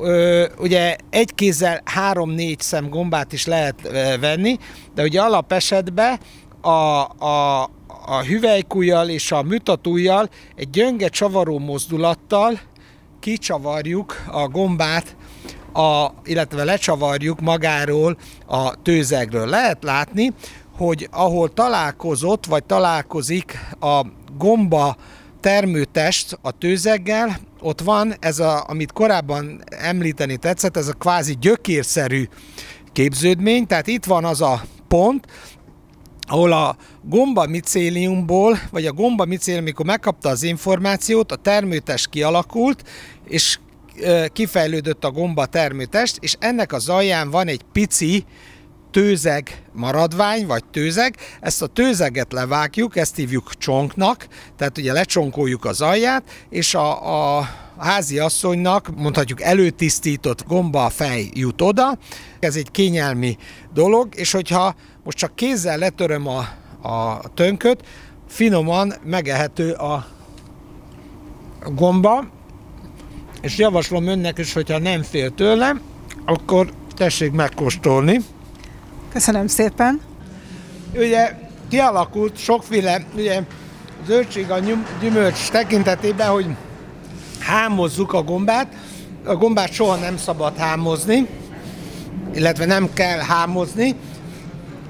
Ö, 0.00 0.46
ugye 0.58 0.96
egy 1.10 1.34
kézzel 1.34 1.80
három-négy 1.84 2.60
szem 2.60 2.88
gombát 2.88 3.32
is 3.32 3.46
lehet 3.46 3.74
venni, 4.20 4.58
de 4.94 5.02
ugye 5.02 5.20
alapesetben 5.20 6.18
a, 6.60 6.70
a, 7.26 7.70
a 8.08 8.22
hüvelykujjal 8.22 9.08
és 9.08 9.32
a 9.32 9.42
műtatújjal 9.42 10.28
egy 10.56 10.70
gyönge 10.70 11.08
csavaró 11.08 11.58
mozdulattal 11.58 12.60
kicsavarjuk 13.20 14.24
a 14.30 14.48
gombát, 14.48 15.16
a, 15.72 16.08
illetve 16.24 16.64
lecsavarjuk 16.64 17.40
magáról 17.40 18.16
a 18.46 18.82
tőzegről. 18.82 19.46
Lehet 19.46 19.82
látni, 19.82 20.32
hogy 20.76 21.08
ahol 21.10 21.52
találkozott, 21.52 22.46
vagy 22.46 22.64
találkozik 22.64 23.58
a 23.80 24.00
gomba 24.38 24.96
termőtest 25.40 26.38
a 26.42 26.50
tőzeggel, 26.50 27.38
ott 27.60 27.80
van 27.80 28.14
ez, 28.20 28.38
a, 28.38 28.64
amit 28.68 28.92
korábban 28.92 29.62
említeni 29.66 30.36
tetszett, 30.36 30.76
ez 30.76 30.88
a 30.88 30.92
kvázi 30.92 31.36
gyökérszerű 31.40 32.28
képződmény, 32.92 33.66
tehát 33.66 33.86
itt 33.86 34.04
van 34.04 34.24
az 34.24 34.40
a 34.40 34.62
pont, 34.88 35.26
ahol 36.28 36.52
a 36.52 36.76
gomba 37.02 37.46
micéliumból, 37.46 38.58
vagy 38.70 38.86
a 38.86 38.92
gomba 38.92 39.24
micélium, 39.24 39.62
amikor 39.62 39.86
megkapta 39.86 40.28
az 40.28 40.42
információt, 40.42 41.32
a 41.32 41.36
termőtest 41.36 42.08
kialakult, 42.08 42.88
és 43.28 43.58
kifejlődött 44.32 45.04
a 45.04 45.10
gomba 45.10 45.46
termőtest, 45.46 46.16
és 46.20 46.36
ennek 46.38 46.72
az 46.72 46.88
alján 46.88 47.30
van 47.30 47.46
egy 47.46 47.62
pici 47.72 48.24
tőzeg 48.90 49.62
maradvány, 49.72 50.46
vagy 50.46 50.64
tőzeg. 50.64 51.16
Ezt 51.40 51.62
a 51.62 51.66
tőzeget 51.66 52.32
levágjuk, 52.32 52.96
ezt 52.96 53.16
hívjuk 53.16 53.54
csonknak, 53.58 54.26
tehát 54.56 54.78
ugye 54.78 54.92
lecsonkoljuk 54.92 55.64
az 55.64 55.80
alját, 55.80 56.22
és 56.50 56.74
a, 56.74 57.38
a 57.38 57.48
házi 57.78 58.18
asszonynak, 58.18 58.90
mondhatjuk 58.96 59.42
előtisztított 59.42 60.44
gomba 60.46 60.88
fej 60.88 61.28
jut 61.32 61.60
oda. 61.60 61.98
Ez 62.40 62.56
egy 62.56 62.70
kényelmi 62.70 63.36
dolog, 63.74 64.08
és 64.14 64.32
hogyha 64.32 64.74
most 65.04 65.16
csak 65.16 65.34
kézzel 65.34 65.78
letöröm 65.78 66.26
a, 66.28 66.38
a 66.88 67.20
tönköt, 67.34 67.84
finoman 68.28 68.94
megehető 69.04 69.72
a 69.72 70.06
gomba, 71.74 72.24
és 73.40 73.58
javaslom 73.58 74.06
önnek 74.06 74.38
is, 74.38 74.52
hogyha 74.52 74.78
nem 74.78 75.02
fél 75.02 75.30
tőlem, 75.30 75.80
akkor 76.24 76.72
tessék 76.96 77.32
megkóstolni. 77.32 78.20
Köszönöm 79.12 79.46
szépen. 79.46 80.00
Ugye 80.94 81.34
kialakult 81.68 82.36
sokféle 82.36 83.04
ugye, 83.16 83.42
zöldség 84.06 84.50
a 84.50 84.58
gyümölcs 85.00 85.50
tekintetében, 85.50 86.28
hogy 86.28 86.46
hámozzuk 87.40 88.12
a 88.12 88.22
gombát. 88.22 88.66
A 89.24 89.34
gombát 89.34 89.72
soha 89.72 89.96
nem 89.96 90.16
szabad 90.16 90.56
hámozni, 90.56 91.26
illetve 92.34 92.64
nem 92.64 92.92
kell 92.92 93.18
hámozni, 93.18 93.94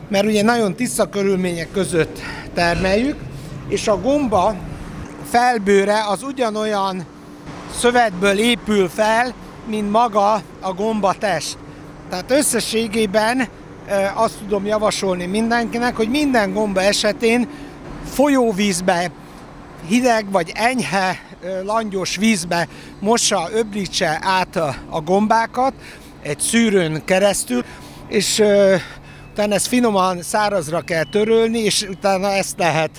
mert 0.08 0.26
ugye 0.26 0.42
nagyon 0.42 0.74
tiszta 0.74 1.08
körülmények 1.08 1.70
között 1.72 2.20
termeljük, 2.54 3.16
és 3.68 3.88
a 3.88 4.00
gomba 4.00 4.54
felbőre 5.30 6.04
az 6.08 6.22
ugyanolyan 6.22 7.04
szövetből 7.78 8.38
épül 8.38 8.88
fel, 8.88 9.34
mint 9.66 9.90
maga 9.90 10.32
a 10.60 10.72
gomba 10.76 11.14
test. 11.18 11.56
Tehát 12.10 12.30
összességében 12.30 13.48
azt 14.14 14.38
tudom 14.38 14.66
javasolni 14.66 15.26
mindenkinek, 15.26 15.96
hogy 15.96 16.08
minden 16.08 16.52
gomba 16.52 16.82
esetén 16.82 17.48
folyóvízbe, 18.04 19.10
hideg 19.86 20.30
vagy 20.30 20.52
enyhe 20.54 21.20
langyos 21.64 22.16
vízbe 22.16 22.68
mossa, 23.00 23.48
öblítse 23.52 24.18
át 24.22 24.56
a, 24.56 24.74
a 24.88 25.00
gombákat 25.00 25.72
egy 26.22 26.40
szűrőn 26.40 27.04
keresztül, 27.04 27.64
és 28.08 28.42
Utána 29.38 29.54
ezt 29.54 29.66
finoman 29.66 30.22
szárazra 30.22 30.80
kell 30.80 31.04
törölni, 31.04 31.58
és 31.58 31.82
utána 31.82 32.30
ezt 32.30 32.58
lehet 32.58 32.90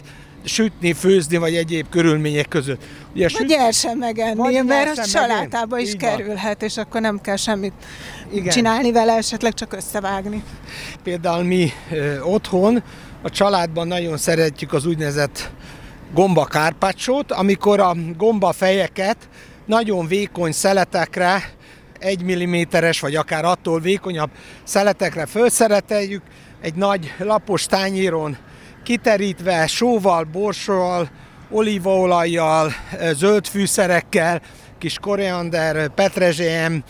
sütni, 0.43 0.93
főzni, 0.93 1.37
vagy 1.37 1.55
egyéb 1.55 1.89
körülmények 1.89 2.47
között. 2.47 2.83
Ugye 3.13 3.23
vagy 3.23 3.31
süt... 3.31 3.47
gyersen 3.47 3.97
megenni, 3.97 4.35
vagy 4.35 4.65
mert 4.65 4.97
a 4.97 5.03
salátába 5.03 5.79
is 5.79 5.89
Így 5.89 5.97
kerülhet, 5.97 6.63
és 6.63 6.77
akkor 6.77 7.01
nem 7.01 7.21
kell 7.21 7.35
semmit 7.35 7.73
Igen. 8.31 8.49
csinálni 8.49 8.91
vele, 8.91 9.13
esetleg 9.13 9.53
csak 9.53 9.73
összevágni. 9.73 10.43
Például 11.03 11.43
mi 11.43 11.71
ö, 11.91 12.19
otthon 12.19 12.83
a 13.21 13.29
családban 13.29 13.87
nagyon 13.87 14.17
szeretjük 14.17 14.73
az 14.73 14.85
úgynevezett 14.85 15.49
gomba 16.13 16.45
kárpácsot, 16.45 17.31
amikor 17.31 17.79
a 17.79 17.95
gomba 18.17 18.51
fejeket 18.51 19.17
nagyon 19.65 20.07
vékony 20.07 20.51
szeletekre, 20.51 21.51
egy 21.99 22.23
milliméteres, 22.23 22.99
vagy 22.99 23.15
akár 23.15 23.45
attól 23.45 23.79
vékonyabb 23.79 24.29
szeletekre 24.63 25.25
felszereteljük, 25.25 26.21
egy 26.61 26.75
nagy 26.75 27.13
lapos 27.17 27.65
tányéron 27.65 28.37
kiterítve, 28.83 29.67
sóval, 29.67 30.23
borssal, 30.23 31.09
olívaolajjal, 31.49 32.73
zöld 33.13 33.47
fűszerekkel, 33.47 34.41
kis 34.77 34.97
koriander, 34.99 35.87
petrezselyem, 35.87 36.83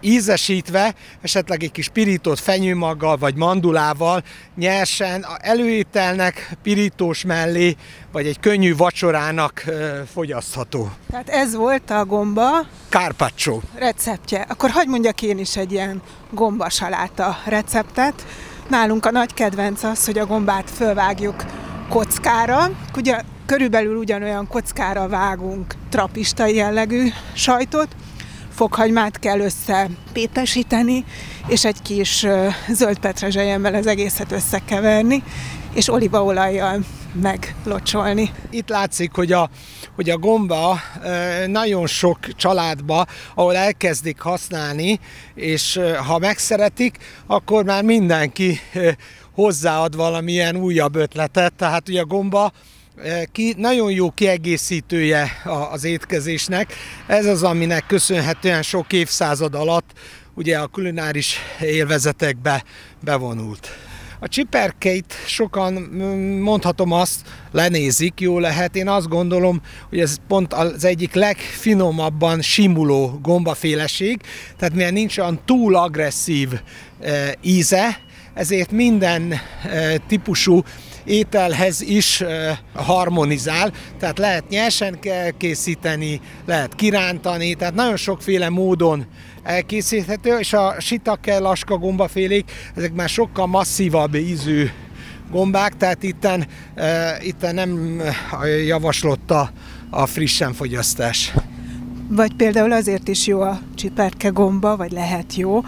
ízesítve, 0.00 0.94
esetleg 1.20 1.62
egy 1.62 1.72
kis 1.72 1.88
pirított 1.88 2.38
fenyőmaggal 2.38 3.16
vagy 3.16 3.34
mandulával 3.34 4.22
nyersen 4.56 5.26
előételnek, 5.40 6.56
pirítós 6.62 7.24
mellé, 7.24 7.76
vagy 8.12 8.26
egy 8.26 8.40
könnyű 8.40 8.76
vacsorának 8.76 9.64
fogyasztható. 10.12 10.90
Tehát 11.10 11.28
ez 11.28 11.54
volt 11.54 11.90
a 11.90 12.04
gomba 12.04 12.66
Carpaccio 12.88 13.60
receptje. 13.74 14.46
Akkor 14.48 14.70
hagyd 14.70 14.88
mondjak 14.88 15.22
én 15.22 15.38
is 15.38 15.56
egy 15.56 15.72
ilyen 15.72 16.02
gombasaláta 16.30 17.38
receptet. 17.44 18.26
Nálunk 18.68 19.06
a 19.06 19.10
nagy 19.10 19.34
kedvenc 19.34 19.82
az, 19.82 20.04
hogy 20.04 20.18
a 20.18 20.26
gombát 20.26 20.70
fölvágjuk 20.70 21.44
kockára. 21.88 22.70
Ugye 22.96 23.20
körülbelül 23.46 23.96
ugyanolyan 23.96 24.48
kockára 24.48 25.08
vágunk 25.08 25.74
trapista 25.90 26.46
jellegű 26.46 27.08
sajtot, 27.34 27.88
fokhagymát 28.56 29.18
kell 29.18 29.40
össze 29.40 29.88
pétesíteni, 30.12 31.04
és 31.46 31.64
egy 31.64 31.82
kis 31.82 32.26
zöld 32.68 32.98
petrezselyemmel 32.98 33.74
az 33.74 33.86
egészet 33.86 34.32
összekeverni, 34.32 35.22
és 35.74 35.88
olívaolajjal 35.88 36.84
meglocsolni. 37.22 38.30
Itt 38.50 38.68
látszik, 38.68 39.12
hogy 39.14 39.32
a, 39.32 39.50
hogy 39.94 40.10
a 40.10 40.18
gomba 40.18 40.78
nagyon 41.46 41.86
sok 41.86 42.18
családba, 42.36 43.06
ahol 43.34 43.56
elkezdik 43.56 44.20
használni, 44.20 45.00
és 45.34 45.80
ha 46.06 46.18
megszeretik, 46.18 46.98
akkor 47.26 47.64
már 47.64 47.82
mindenki 47.82 48.60
hozzáad 49.34 49.96
valamilyen 49.96 50.56
újabb 50.56 50.94
ötletet, 50.94 51.54
tehát 51.54 51.88
ugye 51.88 52.00
a 52.00 52.06
gomba 52.06 52.52
ki, 53.32 53.54
nagyon 53.56 53.90
jó 53.90 54.10
kiegészítője 54.10 55.30
az 55.70 55.84
étkezésnek. 55.84 56.72
Ez 57.06 57.26
az, 57.26 57.42
aminek 57.42 57.86
köszönhetően 57.86 58.62
sok 58.62 58.92
évszázad 58.92 59.54
alatt 59.54 59.90
ugye 60.34 60.58
a 60.58 60.66
kulináris 60.66 61.36
élvezetekbe 61.60 62.64
bevonult. 63.00 63.68
A 64.20 64.28
csiperkeit 64.28 65.14
sokan 65.26 65.72
mondhatom 66.42 66.92
azt, 66.92 67.20
lenézik, 67.52 68.20
jó 68.20 68.38
lehet. 68.38 68.76
Én 68.76 68.88
azt 68.88 69.08
gondolom, 69.08 69.60
hogy 69.88 70.00
ez 70.00 70.16
pont 70.28 70.52
az 70.52 70.84
egyik 70.84 71.14
legfinomabban 71.14 72.42
simuló 72.42 73.18
gombaféleség, 73.22 74.20
tehát 74.58 74.74
mivel 74.74 74.90
nincs 74.90 75.18
olyan 75.18 75.40
túl 75.44 75.74
agresszív 75.74 76.48
íze, 77.42 78.00
ezért 78.34 78.70
minden 78.70 79.34
típusú 80.06 80.62
ételhez 81.06 81.80
is 81.80 82.22
harmonizál, 82.74 83.72
tehát 83.98 84.18
lehet 84.18 84.48
nyersen 84.48 84.98
készíteni, 85.38 86.20
lehet 86.46 86.74
kirántani, 86.74 87.54
tehát 87.54 87.74
nagyon 87.74 87.96
sokféle 87.96 88.48
módon 88.48 89.06
elkészíthető, 89.42 90.38
és 90.38 90.52
a 90.52 90.74
sitake, 90.80 91.38
laska 91.38 91.76
gombafélék, 91.76 92.50
ezek 92.74 92.92
már 92.92 93.08
sokkal 93.08 93.46
masszívabb 93.46 94.14
ízű 94.14 94.68
gombák, 95.30 95.76
tehát 95.76 96.02
itten, 96.02 96.46
itten 97.20 97.54
nem 97.54 98.00
javaslott 98.66 99.30
a, 99.30 100.06
frissen 100.06 100.52
fogyasztás. 100.52 101.32
Vagy 102.08 102.34
például 102.36 102.72
azért 102.72 103.08
is 103.08 103.26
jó 103.26 103.40
a 103.40 103.60
csiperke 103.74 104.28
gomba, 104.28 104.76
vagy 104.76 104.92
lehet 104.92 105.34
jó, 105.34 105.60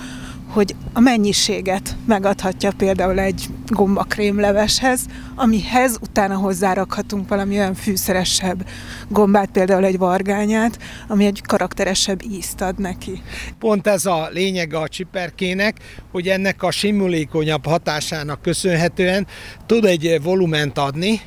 hogy 0.48 0.74
a 0.92 1.00
mennyiséget 1.00 1.96
megadhatja 2.06 2.72
például 2.76 3.18
egy 3.18 3.48
gombakrémleveshez, 3.66 5.00
amihez 5.34 5.98
utána 6.02 6.36
hozzárakhatunk 6.36 7.28
valami 7.28 7.56
olyan 7.56 7.74
fűszeresebb 7.74 8.66
gombát, 9.08 9.50
például 9.50 9.84
egy 9.84 9.98
vargányát, 9.98 10.78
ami 11.08 11.26
egy 11.26 11.42
karakteresebb 11.46 12.22
ízt 12.30 12.60
ad 12.60 12.78
neki. 12.78 13.22
Pont 13.58 13.86
ez 13.86 14.06
a 14.06 14.28
lényege 14.32 14.78
a 14.78 14.88
csiperkének, 14.88 15.76
hogy 16.10 16.28
ennek 16.28 16.62
a 16.62 16.70
simulékonyabb 16.70 17.66
hatásának 17.66 18.42
köszönhetően 18.42 19.26
tud 19.66 19.84
egy 19.84 20.22
volument 20.22 20.78
adni. 20.78 21.20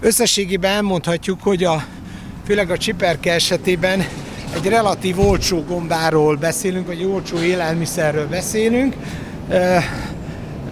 Összességében 0.00 0.72
elmondhatjuk, 0.72 1.42
hogy 1.42 1.64
a, 1.64 1.84
főleg 2.46 2.70
a 2.70 2.78
csiperke 2.78 3.32
esetében 3.32 4.06
egy 4.54 4.66
relatív 4.66 5.20
olcsó 5.20 5.64
gombáról 5.68 6.36
beszélünk, 6.36 6.86
vagy 6.86 7.04
olcsó 7.04 7.38
élelmiszerről 7.38 8.28
beszélünk. 8.28 8.94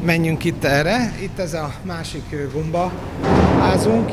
Menjünk 0.04 0.44
itt 0.44 0.64
erre. 0.64 1.12
Itt 1.20 1.38
ez 1.38 1.54
a 1.54 1.72
másik 1.82 2.36
gomba 2.52 2.92
házunk. 3.60 4.10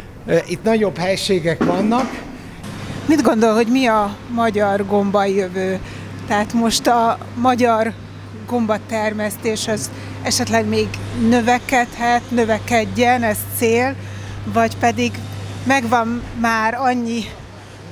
Itt 0.48 0.64
nagyobb 0.64 0.98
helységek 0.98 1.64
vannak. 1.64 2.22
Mit 3.06 3.22
gondol, 3.22 3.54
hogy 3.54 3.68
mi 3.68 3.86
a 3.86 4.16
magyar 4.30 4.86
gomba 4.86 5.26
jövő? 5.26 5.80
Tehát 6.28 6.54
most 6.54 6.88
a 6.88 7.18
magyar 7.36 7.94
gombatermesztés 8.48 9.68
az 9.68 9.90
esetleg 10.24 10.68
még 10.68 10.88
növekedhet, 11.30 12.22
növekedjen, 12.30 13.24
ez 13.24 13.38
cél, 13.58 13.96
vagy 14.54 14.78
pedig 14.78 15.12
megvan 15.64 16.22
már 16.40 16.74
annyi 16.74 17.24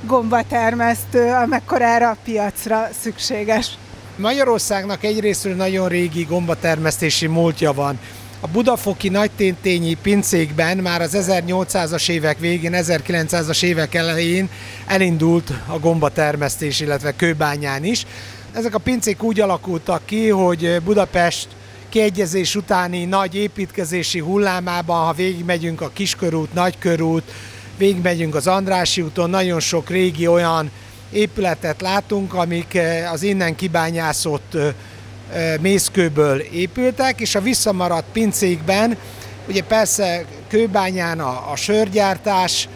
gombatermesztő, 0.06 1.32
amekkorára 1.32 2.10
a 2.10 2.16
piacra 2.24 2.88
szükséges. 3.00 3.70
Magyarországnak 4.16 5.04
egyrésztről 5.04 5.54
nagyon 5.54 5.88
régi 5.88 6.22
gombatermesztési 6.22 7.26
múltja 7.26 7.72
van. 7.72 7.98
A 8.40 8.48
budafoki 8.48 9.08
nagyténtényi 9.08 9.94
pincékben 9.94 10.78
már 10.78 11.00
az 11.00 11.16
1800-as 11.18 12.08
évek 12.08 12.38
végén, 12.38 12.72
1900-as 12.74 13.62
évek 13.62 13.94
elején 13.94 14.48
elindult 14.86 15.52
a 15.66 15.78
gombatermesztés, 15.78 16.80
illetve 16.80 17.16
kőbányán 17.16 17.84
is. 17.84 18.06
Ezek 18.52 18.74
a 18.74 18.78
pincék 18.78 19.22
úgy 19.22 19.40
alakultak 19.40 20.02
ki, 20.04 20.28
hogy 20.28 20.80
Budapest 20.84 21.48
kiegyezés 21.88 22.54
utáni 22.54 23.04
nagy 23.04 23.34
építkezési 23.34 24.18
hullámában, 24.18 25.04
ha 25.06 25.12
végigmegyünk 25.12 25.80
a 25.80 25.90
Kiskörút, 25.92 26.54
Nagykörút, 26.54 27.32
végigmegyünk 27.80 28.34
az 28.34 28.46
Andrási 28.46 29.02
úton, 29.02 29.30
nagyon 29.30 29.60
sok 29.60 29.88
régi 29.88 30.26
olyan 30.26 30.70
épületet 31.10 31.80
látunk, 31.80 32.34
amik 32.34 32.74
eh, 32.74 33.12
az 33.12 33.22
innen 33.22 33.54
kibányászott 33.54 34.54
eh, 34.54 34.74
eh, 35.32 35.54
mészkőből 35.60 36.40
épültek, 36.40 37.20
és 37.20 37.34
a 37.34 37.40
visszamaradt 37.40 38.06
pincékben, 38.12 38.96
ugye 39.48 39.62
persze 39.62 40.24
kőbányán 40.48 41.20
a, 41.20 41.50
a 41.50 41.56
sörgyártás, 41.56 42.68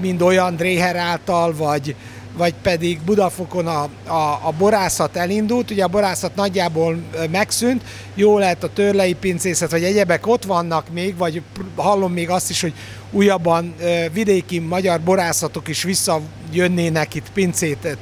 mind 0.00 0.22
olyan 0.22 0.56
Dréher 0.56 0.96
által, 0.96 1.54
vagy, 1.56 1.94
vagy 2.36 2.54
pedig 2.62 3.00
Budafokon 3.00 3.66
a, 3.66 3.88
a, 4.06 4.40
a 4.42 4.52
borászat 4.58 5.16
elindult, 5.16 5.70
ugye 5.70 5.84
a 5.84 5.88
borászat 5.88 6.34
nagyjából 6.34 6.96
megszűnt, 7.30 7.82
jó 8.14 8.38
lehet 8.38 8.64
a 8.64 8.72
törlei 8.72 9.14
pincészet, 9.14 9.70
vagy 9.70 9.84
egyebek 9.84 10.26
ott 10.26 10.44
vannak 10.44 10.88
még, 10.92 11.16
vagy 11.16 11.42
hallom 11.76 12.12
még 12.12 12.30
azt 12.30 12.50
is, 12.50 12.60
hogy 12.60 12.74
újabban 13.10 13.74
vidéki 14.12 14.58
magyar 14.58 15.00
borászatok 15.00 15.68
is 15.68 15.82
visszajönnének 15.82 17.14
itt 17.14 17.30
pincét 17.32 17.98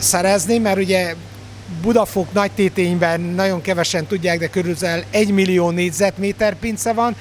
szerezni, 0.00 0.58
mert 0.58 0.78
ugye 0.78 1.14
Budafok 1.82 2.32
nagy 2.32 2.50
tétényben 2.50 3.20
nagyon 3.20 3.60
kevesen 3.60 4.06
tudják, 4.06 4.38
de 4.38 4.48
körülbelül 4.48 5.04
1 5.10 5.32
millió 5.32 5.70
négyzetméter 5.70 6.54
pince 6.54 6.92
van, 6.92 7.16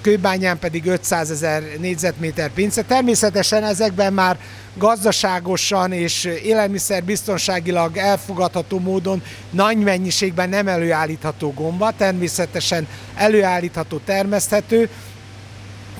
Kőbányán 0.00 0.58
pedig 0.58 0.86
500 0.86 1.30
ezer 1.30 1.62
négyzetméter 1.78 2.50
pince. 2.50 2.82
Természetesen 2.82 3.64
ezekben 3.64 4.12
már 4.12 4.38
gazdaságosan 4.74 5.92
és 5.92 6.24
élelmiszerbiztonságilag 6.24 7.96
elfogadható 7.96 8.78
módon 8.78 9.22
nagy 9.50 9.76
mennyiségben 9.76 10.48
nem 10.48 10.68
előállítható 10.68 11.52
gomba, 11.52 11.92
természetesen 11.96 12.86
előállítható, 13.14 14.00
termeszthető, 14.04 14.88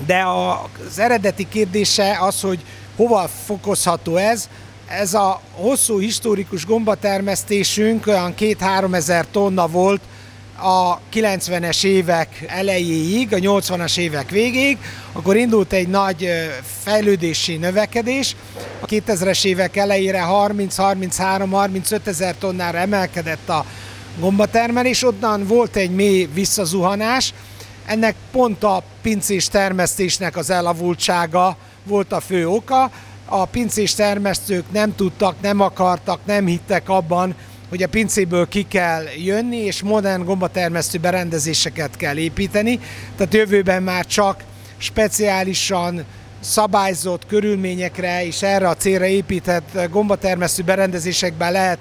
de 0.05 0.23
az 0.89 0.99
eredeti 0.99 1.47
kérdése 1.49 2.17
az, 2.21 2.41
hogy 2.41 2.59
hova 2.95 3.29
fokozható 3.45 4.15
ez, 4.15 4.49
ez 4.87 5.13
a 5.13 5.41
hosszú 5.51 5.99
historikus 5.99 6.65
gombatermesztésünk 6.65 8.07
olyan 8.07 8.33
2-3 8.39 8.93
ezer 8.93 9.25
tonna 9.31 9.67
volt 9.67 10.01
a 10.61 10.99
90-es 11.13 11.83
évek 11.83 12.43
elejéig, 12.47 13.33
a 13.33 13.37
80-as 13.37 13.97
évek 13.97 14.29
végéig, 14.29 14.77
akkor 15.11 15.35
indult 15.35 15.73
egy 15.73 15.87
nagy 15.87 16.29
fejlődési 16.83 17.57
növekedés. 17.57 18.35
A 18.79 18.85
2000-es 18.85 19.45
évek 19.45 19.77
elejére 19.77 20.25
30-33-35 20.27 22.05
ezer 22.05 22.35
tonnára 22.37 22.77
emelkedett 22.77 23.49
a 23.49 23.65
gombatermelés, 24.19 25.03
onnan 25.03 25.47
volt 25.47 25.75
egy 25.75 25.91
mély 25.91 26.29
visszazuhanás, 26.33 27.33
ennek 27.91 28.15
pont 28.31 28.63
a 28.63 28.83
pincés 29.01 29.47
termesztésnek 29.47 30.37
az 30.37 30.49
elavultsága 30.49 31.57
volt 31.83 32.11
a 32.11 32.19
fő 32.19 32.47
oka. 32.47 32.91
A 33.25 33.45
pincés 33.45 33.93
termesztők 33.93 34.71
nem 34.71 34.95
tudtak, 34.95 35.35
nem 35.41 35.59
akartak, 35.59 36.19
nem 36.25 36.45
hittek 36.45 36.89
abban, 36.89 37.35
hogy 37.69 37.83
a 37.83 37.87
pincéből 37.87 38.47
ki 38.47 38.65
kell 38.67 39.03
jönni, 39.23 39.57
és 39.57 39.81
modern 39.81 40.23
gombatermesztő 40.23 40.97
berendezéseket 40.97 41.97
kell 41.97 42.17
építeni. 42.17 42.79
Tehát 43.17 43.33
jövőben 43.33 43.83
már 43.83 44.05
csak 44.05 44.43
speciálisan 44.77 46.05
szabályzott 46.39 47.25
körülményekre 47.25 48.25
és 48.25 48.41
erre 48.41 48.67
a 48.69 48.75
célra 48.75 49.05
épített 49.05 49.77
gombatermesztő 49.89 50.63
berendezésekben 50.63 51.51
lehet 51.51 51.77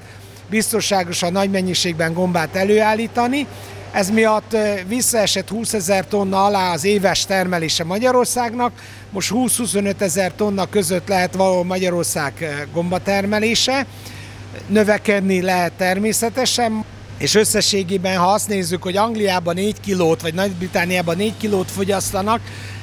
biztonságosan 0.51 1.33
nagy 1.33 1.51
mennyiségben 1.51 2.13
gombát 2.13 2.57
előállítani. 2.57 3.47
Ez 3.93 4.11
miatt 4.11 4.57
visszaesett 4.87 5.49
20 5.49 5.73
ezer 5.73 6.07
tonna 6.07 6.45
alá 6.45 6.73
az 6.73 6.85
éves 6.85 7.25
termelése 7.25 7.85
Magyarországnak, 7.85 8.73
most 9.11 9.31
20-25 9.35 10.01
ezer 10.01 10.33
tonna 10.37 10.67
között 10.67 11.09
lehet 11.09 11.35
való 11.35 11.63
Magyarország 11.63 12.67
gombatermelése 12.73 13.87
növekedni 14.67 15.43
lehet 15.43 15.73
természetesen, 15.73 16.85
és 17.19 17.35
összességében, 17.35 18.17
ha 18.17 18.33
azt 18.33 18.49
nézzük, 18.49 18.83
hogy 18.83 18.97
Angliában 18.97 19.55
4 19.55 19.81
kilót, 19.81 20.23
vagy 20.23 20.35
Nagy-Britániában 20.35 21.17
4 21.17 21.37
kilót 21.37 21.71
fogyasztanak, 21.71 22.41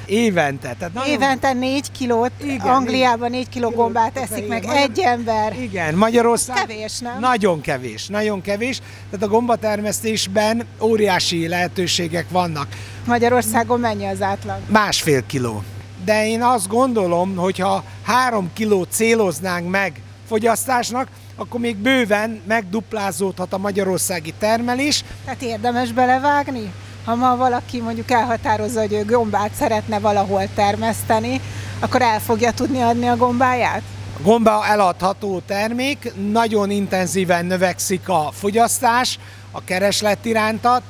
évente. 0.08 0.76
Tehát 0.80 0.94
nagyon... 0.94 1.14
Évente 1.14 1.54
4 1.54 1.92
kilót, 1.92 2.32
igen, 2.44 2.60
Angliában 2.68 3.30
4 3.30 3.50
kiló 3.50 3.70
gombát 3.70 4.18
eszik 4.18 4.48
meg 4.48 4.66
Magyar... 4.66 4.82
egy 4.82 5.00
ember. 5.00 5.62
Igen, 5.62 5.96
Magyarország... 5.96 6.56
Kevés, 6.58 7.00
nem? 7.00 7.20
Nagyon 7.20 7.62
kevés, 7.62 8.08
nagyon 8.08 8.42
kevés. 8.42 8.80
Tehát 9.10 9.26
a 9.26 9.28
gombatermesztésben 9.28 10.66
óriási 10.82 11.48
lehetőségek 11.48 12.30
vannak. 12.30 12.68
Magyarországon 13.06 13.80
mennyi 13.80 14.06
az 14.06 14.22
átlag? 14.22 14.60
Másfél 14.68 15.26
kiló. 15.26 15.64
De 16.06 16.28
én 16.28 16.44
azt 16.44 16.68
gondolom, 16.68 17.36
hogyha 17.36 17.84
három 18.04 18.50
kilót 18.54 18.92
céloznánk 18.92 19.70
meg 19.70 20.02
fogyasztásnak, 20.28 21.08
akkor 21.36 21.60
még 21.60 21.76
bőven 21.76 22.42
megduplázódhat 22.48 23.54
a 23.54 23.58
magyarországi 23.58 24.34
termelés. 24.40 25.04
Tehát 25.26 25.42
érdemes 25.42 25.92
belevágni? 25.92 26.72
Ha 27.08 27.16
ma 27.16 27.36
valaki 27.36 27.82
mondjuk 27.82 28.12
elhatározza, 28.12 28.80
hogy 28.80 28.94
ő 28.94 29.06
gombát 29.06 29.54
szeretne 29.54 30.00
valahol 30.00 30.48
termeszteni, 30.56 31.42
akkor 31.80 32.02
el 32.02 32.20
fogja 32.20 32.52
tudni 32.52 32.82
adni 32.82 33.08
a 33.08 33.16
gombáját? 33.16 33.82
Gomba 34.22 34.66
eladható 34.66 35.42
termék, 35.46 36.14
nagyon 36.32 36.70
intenzíven 36.70 37.46
növekszik 37.46 38.10
a 38.10 38.30
fogyasztás, 38.34 39.20
a 39.52 39.64
kereslet 39.64 40.26
irántat. 40.26 40.82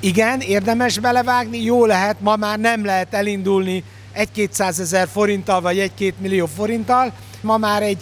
Igen, 0.00 0.40
érdemes 0.40 0.98
belevágni, 0.98 1.62
jó 1.62 1.84
lehet, 1.84 2.20
ma 2.20 2.36
már 2.36 2.58
nem 2.58 2.84
lehet 2.84 3.14
elindulni 3.14 3.84
egy 4.12 4.28
1-200 4.36 5.08
forinttal 5.12 5.60
vagy 5.60 5.78
egy-két 5.78 6.20
millió 6.20 6.46
forinttal. 6.46 7.12
Ma 7.40 7.56
már 7.56 7.82
egy 7.82 7.98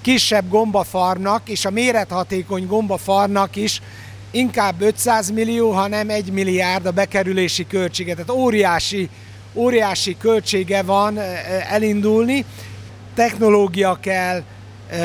kisebb 0.00 0.48
gombafarnak 0.48 1.48
és 1.48 1.64
a 1.64 1.70
mérethatékony 1.70 2.66
gombafarnak 2.66 3.56
is 3.56 3.80
inkább 4.34 4.80
500 4.80 5.30
millió, 5.30 5.70
hanem 5.70 6.08
1 6.08 6.32
milliárd 6.32 6.86
a 6.86 6.90
bekerülési 6.90 7.66
költsége. 7.66 8.14
Tehát 8.14 8.30
óriási, 8.30 9.08
óriási 9.54 10.16
költsége 10.16 10.82
van 10.82 11.18
e, 11.18 11.22
e, 11.22 11.66
elindulni. 11.68 12.44
Technológia 13.14 13.98
kell, 14.00 14.42
e, 14.90 14.96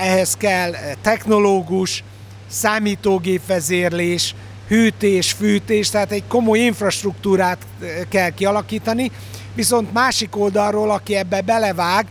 ehhez 0.00 0.36
kell 0.36 0.74
technológus, 1.02 2.04
számítógépvezérlés, 2.48 4.34
hűtés, 4.68 5.32
fűtés, 5.32 5.90
tehát 5.90 6.12
egy 6.12 6.24
komoly 6.28 6.58
infrastruktúrát 6.58 7.58
kell 8.08 8.30
kialakítani, 8.30 9.10
viszont 9.54 9.92
másik 9.92 10.36
oldalról, 10.36 10.90
aki 10.90 11.14
ebbe 11.14 11.40
belevág, 11.40 12.06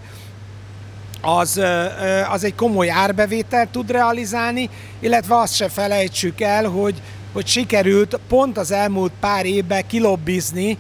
az, 1.22 1.62
az 2.30 2.44
egy 2.44 2.56
komoly 2.56 2.90
árbevételt 2.90 3.70
tud 3.70 3.92
realizálni, 3.92 4.70
illetve 5.00 5.38
azt 5.38 5.56
se 5.56 5.70
felejtsük 5.70 6.42
el, 6.42 6.66
hogy, 6.66 7.02
hogy 7.34 7.48
sikerült 7.48 8.20
pont 8.28 8.58
az 8.58 8.72
elmúlt 8.72 9.12
pár 9.20 9.46
évben 9.46 9.88
kilobbizni 9.88 10.78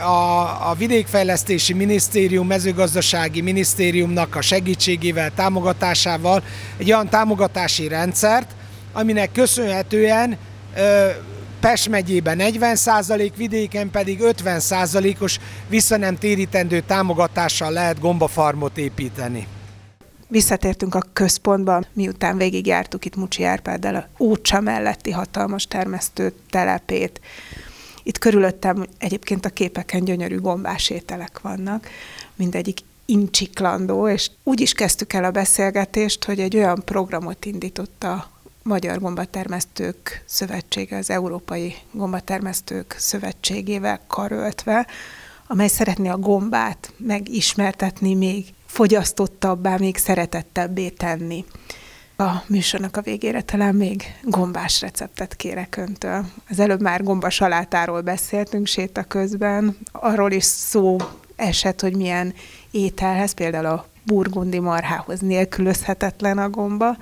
a, 0.00 0.68
a 0.70 0.74
vidékfejlesztési 0.78 1.72
minisztérium, 1.72 2.46
mezőgazdasági 2.46 3.40
minisztériumnak 3.40 4.34
a 4.34 4.40
segítségével, 4.40 5.30
támogatásával 5.34 6.42
egy 6.76 6.92
olyan 6.92 7.08
támogatási 7.08 7.88
rendszert, 7.88 8.50
aminek 8.92 9.32
köszönhetően 9.32 10.38
Pest 11.60 11.88
megyében 11.88 12.38
40%, 12.40 13.32
vidéken 13.36 13.90
pedig 13.90 14.18
50%-os 14.22 15.38
visszanem 15.68 16.18
térítendő 16.18 16.80
támogatással 16.80 17.72
lehet 17.72 18.00
gombafarmot 18.00 18.78
építeni. 18.78 19.46
Visszatértünk 20.28 20.94
a 20.94 21.02
központba, 21.12 21.82
miután 21.92 22.36
végigjártuk 22.36 23.04
itt 23.04 23.16
Mucsi 23.16 23.44
Árpáddal 23.44 23.94
a 23.94 24.08
Ócsa 24.18 24.60
melletti 24.60 25.10
hatalmas 25.10 25.66
termesztő 25.66 26.32
telepét. 26.50 27.20
Itt 28.02 28.18
körülöttem 28.18 28.86
egyébként 28.98 29.46
a 29.46 29.50
képeken 29.50 30.04
gyönyörű 30.04 30.40
gombás 30.40 30.90
ételek 30.90 31.40
vannak, 31.40 31.88
mindegyik 32.34 32.78
incsiklandó, 33.04 34.08
és 34.08 34.30
úgy 34.42 34.60
is 34.60 34.72
kezdtük 34.72 35.12
el 35.12 35.24
a 35.24 35.30
beszélgetést, 35.30 36.24
hogy 36.24 36.40
egy 36.40 36.56
olyan 36.56 36.82
programot 36.84 37.44
indította 37.44 38.30
Magyar 38.66 39.00
Gombatermesztők 39.00 40.22
Szövetsége, 40.24 40.96
az 40.96 41.10
Európai 41.10 41.74
Gombatermesztők 41.92 42.94
Szövetségével 42.98 44.00
karöltve, 44.06 44.86
amely 45.46 45.68
szeretné 45.68 46.08
a 46.08 46.18
gombát 46.18 46.92
megismertetni, 46.96 48.14
még 48.14 48.46
fogyasztottabbá, 48.66 49.76
még 49.76 49.96
szeretettebbé 49.96 50.88
tenni. 50.88 51.44
A 52.16 52.30
műsornak 52.46 52.96
a 52.96 53.02
végére 53.02 53.42
talán 53.42 53.74
még 53.74 54.02
gombás 54.22 54.80
receptet 54.80 55.36
kérek 55.36 55.76
öntől. 55.76 56.26
Az 56.48 56.58
előbb 56.58 56.80
már 56.80 57.02
gomba 57.02 57.30
salátáról 57.30 58.00
beszéltünk 58.00 58.66
séta 58.66 59.02
közben, 59.02 59.76
arról 59.92 60.32
is 60.32 60.44
szó 60.44 60.96
esett, 61.36 61.80
hogy 61.80 61.96
milyen 61.96 62.34
ételhez, 62.70 63.32
például 63.32 63.66
a 63.66 63.86
burgundi 64.02 64.58
marhához 64.58 65.20
nélkülözhetetlen 65.20 66.38
a 66.38 66.50
gomba, 66.50 66.96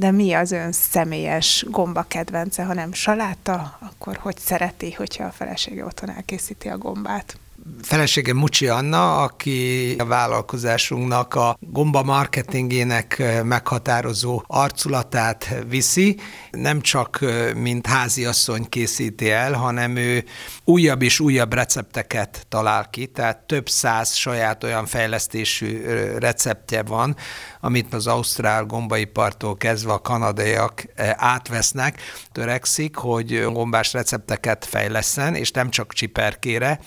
de 0.00 0.10
mi 0.10 0.32
az 0.32 0.52
ön 0.52 0.72
személyes 0.72 1.64
gomba 1.68 2.02
kedvence, 2.02 2.64
ha 2.64 2.74
nem 2.74 2.92
saláta, 2.92 3.78
akkor 3.80 4.16
hogy 4.16 4.38
szereti, 4.38 4.92
hogyha 4.92 5.24
a 5.24 5.30
felesége 5.30 5.84
otthon 5.84 6.10
elkészíti 6.10 6.68
a 6.68 6.78
gombát? 6.78 7.38
Felesége 7.82 8.34
Mucsi 8.34 8.66
Anna, 8.66 9.22
aki 9.22 9.94
a 9.98 10.04
vállalkozásunknak 10.04 11.34
a 11.34 11.56
gomba 11.60 12.02
marketingének 12.02 13.22
meghatározó 13.44 14.42
arculatát 14.46 15.54
viszi. 15.68 16.18
Nem 16.50 16.80
csak 16.80 17.18
mint 17.56 17.86
háziasszony 17.86 18.68
készíti 18.68 19.30
el, 19.30 19.52
hanem 19.52 19.96
ő 19.96 20.24
újabb 20.64 21.02
és 21.02 21.20
újabb 21.20 21.52
recepteket 21.52 22.46
talál 22.48 22.90
ki, 22.90 23.06
tehát 23.06 23.38
több 23.38 23.68
száz 23.68 24.14
saját 24.14 24.64
olyan 24.64 24.86
fejlesztésű 24.86 25.82
receptje 26.18 26.82
van, 26.82 27.16
amit 27.60 27.94
az 27.94 28.06
ausztrál 28.06 28.64
gombaipartól 28.64 29.56
kezdve 29.56 29.92
a 29.92 30.00
kanadaiak 30.00 30.84
átvesznek, 31.16 32.00
törekszik, 32.32 32.96
hogy 32.96 33.44
gombás 33.52 33.92
recepteket 33.92 34.64
fejleszen, 34.64 35.34
és 35.34 35.50
nem 35.50 35.70
csak 35.70 35.92
csiperkére, 35.92 36.80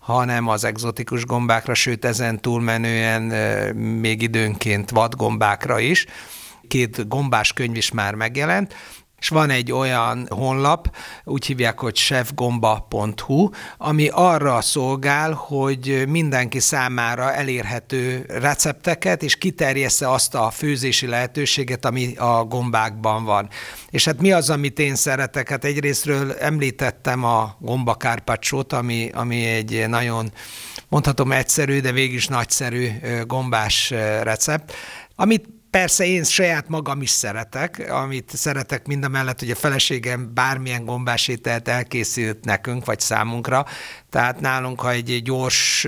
hanem 0.00 0.48
az 0.48 0.64
egzotikus 0.64 1.24
gombákra, 1.24 1.74
sőt 1.74 2.04
ezen 2.04 2.40
túlmenően 2.40 3.22
még 3.76 4.22
időnként 4.22 4.90
vadgombákra 4.90 5.78
is. 5.78 6.06
Két 6.68 7.08
gombás 7.08 7.52
könyv 7.52 7.76
is 7.76 7.90
már 7.90 8.14
megjelent, 8.14 8.74
és 9.20 9.28
van 9.28 9.50
egy 9.50 9.72
olyan 9.72 10.26
honlap, 10.28 10.96
úgy 11.24 11.46
hívják, 11.46 11.78
hogy 11.78 11.96
chefgomba.hu, 11.96 13.48
ami 13.78 14.08
arra 14.12 14.60
szolgál, 14.60 15.32
hogy 15.32 16.04
mindenki 16.08 16.58
számára 16.58 17.32
elérhető 17.32 18.24
recepteket, 18.28 19.22
és 19.22 19.36
kiterjessze 19.36 20.10
azt 20.10 20.34
a 20.34 20.50
főzési 20.50 21.06
lehetőséget, 21.06 21.84
ami 21.84 22.14
a 22.16 22.44
gombákban 22.44 23.24
van. 23.24 23.48
És 23.90 24.04
hát 24.04 24.20
mi 24.20 24.32
az, 24.32 24.50
amit 24.50 24.78
én 24.78 24.94
szeretek? 24.94 25.48
Hát 25.48 25.64
egyrésztről 25.64 26.32
említettem 26.32 27.24
a 27.24 27.56
gombakárpacsót, 27.58 28.72
ami, 28.72 29.10
ami 29.14 29.44
egy 29.44 29.84
nagyon 29.88 30.32
mondhatom 30.88 31.32
egyszerű, 31.32 31.80
de 31.80 31.92
végig 31.92 32.14
is 32.14 32.26
nagyszerű 32.26 32.88
gombás 33.26 33.90
recept. 34.22 34.72
Amit 35.16 35.59
Persze 35.70 36.06
én 36.06 36.24
saját 36.24 36.68
magam 36.68 37.02
is 37.02 37.10
szeretek, 37.10 37.90
amit 37.90 38.30
szeretek 38.36 38.86
mind 38.86 39.04
a 39.04 39.08
mellett, 39.08 39.38
hogy 39.38 39.50
a 39.50 39.54
feleségem 39.54 40.34
bármilyen 40.34 40.84
gombásételt 40.84 41.68
elkészült 41.68 42.44
nekünk, 42.44 42.84
vagy 42.84 43.00
számunkra, 43.00 43.66
tehát 44.10 44.40
nálunk, 44.40 44.80
ha 44.80 44.90
egy 44.90 45.22
gyors 45.22 45.86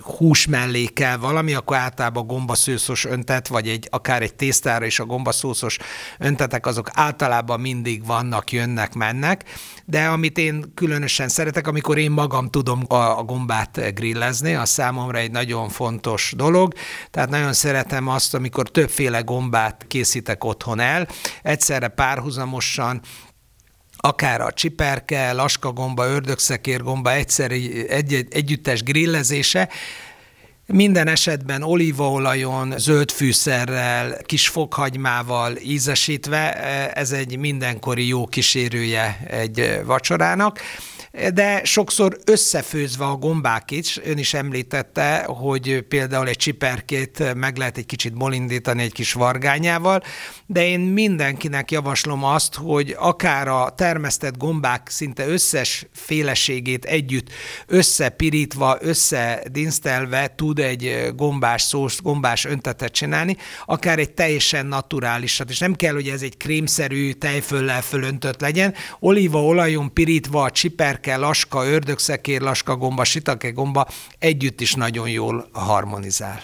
hús 0.00 0.46
mellé 0.46 0.84
kell 0.84 1.16
valami, 1.16 1.54
akkor 1.54 1.76
általában 1.76 2.26
gombaszőszos 2.26 3.04
öntet, 3.04 3.48
vagy 3.48 3.68
egy, 3.68 3.88
akár 3.90 4.22
egy 4.22 4.34
tésztára 4.34 4.84
is 4.84 5.00
a 5.00 5.04
gombaszószos 5.04 5.78
öntetek, 6.18 6.66
azok 6.66 6.90
általában 6.92 7.60
mindig 7.60 8.06
vannak, 8.06 8.52
jönnek, 8.52 8.94
mennek, 8.94 9.44
de 9.84 10.06
amit 10.06 10.38
én 10.38 10.72
különösen 10.74 11.28
szeretek, 11.28 11.66
amikor 11.66 11.98
én 11.98 12.10
magam 12.10 12.50
tudom 12.50 12.84
a, 12.88 12.94
a 12.94 13.22
gombát 13.22 13.94
grillezni, 13.94 14.54
az 14.54 14.68
számomra 14.68 15.18
egy 15.18 15.30
nagyon 15.30 15.68
fontos 15.68 16.32
dolog, 16.36 16.72
tehát 17.10 17.30
nagyon 17.30 17.52
szeretem 17.52 18.08
azt, 18.08 18.34
amikor 18.34 18.68
többféle 18.68 19.20
gombát 19.20 19.84
készítek 19.88 20.44
otthon 20.44 20.80
el, 20.80 21.08
egyszerre 21.42 21.88
párhuzamosan 21.88 23.00
akár 24.00 24.40
a 24.40 24.52
csiperke, 24.52 25.32
laskagomba, 25.32 26.06
ördögszekérgomba 26.06 27.12
egyszeri 27.12 27.88
egy, 27.88 28.14
egy, 28.14 28.26
együttes 28.30 28.82
grillezése, 28.82 29.68
minden 30.66 31.08
esetben 31.08 31.62
olívaolajon, 31.62 32.74
zöld 32.78 33.10
fűszerrel, 33.10 34.16
kis 34.22 34.48
fokhagymával 34.48 35.56
ízesítve, 35.56 36.54
ez 36.94 37.12
egy 37.12 37.38
mindenkori 37.38 38.06
jó 38.06 38.26
kísérője 38.26 39.20
egy 39.30 39.80
vacsorának 39.84 40.60
de 41.34 41.64
sokszor 41.64 42.16
összefőzve 42.24 43.04
a 43.04 43.16
gombák 43.16 43.70
is. 43.70 43.98
Ön 44.04 44.18
is 44.18 44.34
említette, 44.34 45.24
hogy 45.26 45.84
például 45.88 46.28
egy 46.28 46.36
csiperkét 46.36 47.34
meg 47.34 47.56
lehet 47.56 47.76
egy 47.76 47.86
kicsit 47.86 48.14
bolindítani 48.14 48.82
egy 48.82 48.92
kis 48.92 49.12
vargányával, 49.12 50.02
de 50.46 50.66
én 50.66 50.80
mindenkinek 50.80 51.70
javaslom 51.70 52.24
azt, 52.24 52.54
hogy 52.54 52.96
akár 52.98 53.48
a 53.48 53.72
termesztett 53.76 54.36
gombák 54.36 54.88
szinte 54.88 55.26
összes 55.26 55.86
féleségét 55.92 56.84
együtt 56.84 57.28
összepirítva, 57.66 58.76
összedinsztelve 58.80 60.32
tud 60.36 60.58
egy 60.58 61.10
gombás 61.16 61.62
szósz, 61.62 62.00
gombás 62.00 62.44
öntetet 62.44 62.92
csinálni, 62.92 63.36
akár 63.66 63.98
egy 63.98 64.10
teljesen 64.10 64.66
naturálisat, 64.66 65.50
és 65.50 65.58
nem 65.58 65.74
kell, 65.74 65.94
hogy 65.94 66.08
ez 66.08 66.22
egy 66.22 66.36
krémszerű 66.36 67.12
tejföllel 67.12 67.82
fölöntött 67.82 68.40
legyen, 68.40 68.74
olívaolajon 69.00 69.92
pirítva 69.92 70.42
a 70.42 70.50
csiper 70.50 70.99
cserke, 71.00 71.16
laska, 71.16 71.64
ördögszekér, 71.64 72.40
laska 72.40 72.76
gomba, 72.76 73.04
sitake 73.04 73.50
gomba 73.50 73.86
együtt 74.18 74.60
is 74.60 74.74
nagyon 74.74 75.08
jól 75.08 75.48
harmonizál. 75.52 76.40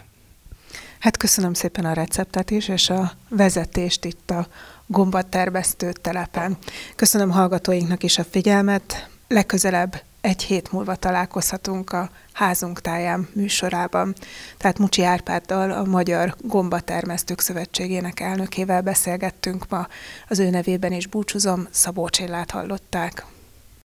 Hát 0.98 1.16
köszönöm 1.16 1.54
szépen 1.54 1.84
a 1.84 1.92
receptet 1.92 2.50
is, 2.50 2.68
és 2.68 2.90
a 2.90 3.12
vezetést 3.28 4.04
itt 4.04 4.30
a 4.30 4.46
gombatermesztő 4.86 5.92
telepen. 5.92 6.56
Köszönöm 6.96 7.30
hallgatóinknak 7.30 8.02
is 8.02 8.18
a 8.18 8.24
figyelmet. 8.24 9.08
Legközelebb 9.28 10.02
egy 10.20 10.42
hét 10.42 10.72
múlva 10.72 10.94
találkozhatunk 10.94 11.92
a 11.92 12.10
Házunk 12.32 12.80
táján 12.80 13.28
műsorában. 13.32 14.14
Tehát 14.56 14.78
Mucsi 14.78 15.02
Árpáddal, 15.02 15.70
a 15.70 15.84
Magyar 15.84 16.34
Gombatermesztők 16.40 17.40
Szövetségének 17.40 18.20
elnökével 18.20 18.80
beszélgettünk 18.80 19.68
ma. 19.68 19.86
Az 20.28 20.38
ő 20.38 20.50
nevében 20.50 20.92
is 20.92 21.06
búcsúzom, 21.06 21.68
Szabó 21.70 22.08
Csillát 22.08 22.50
hallották. 22.50 23.24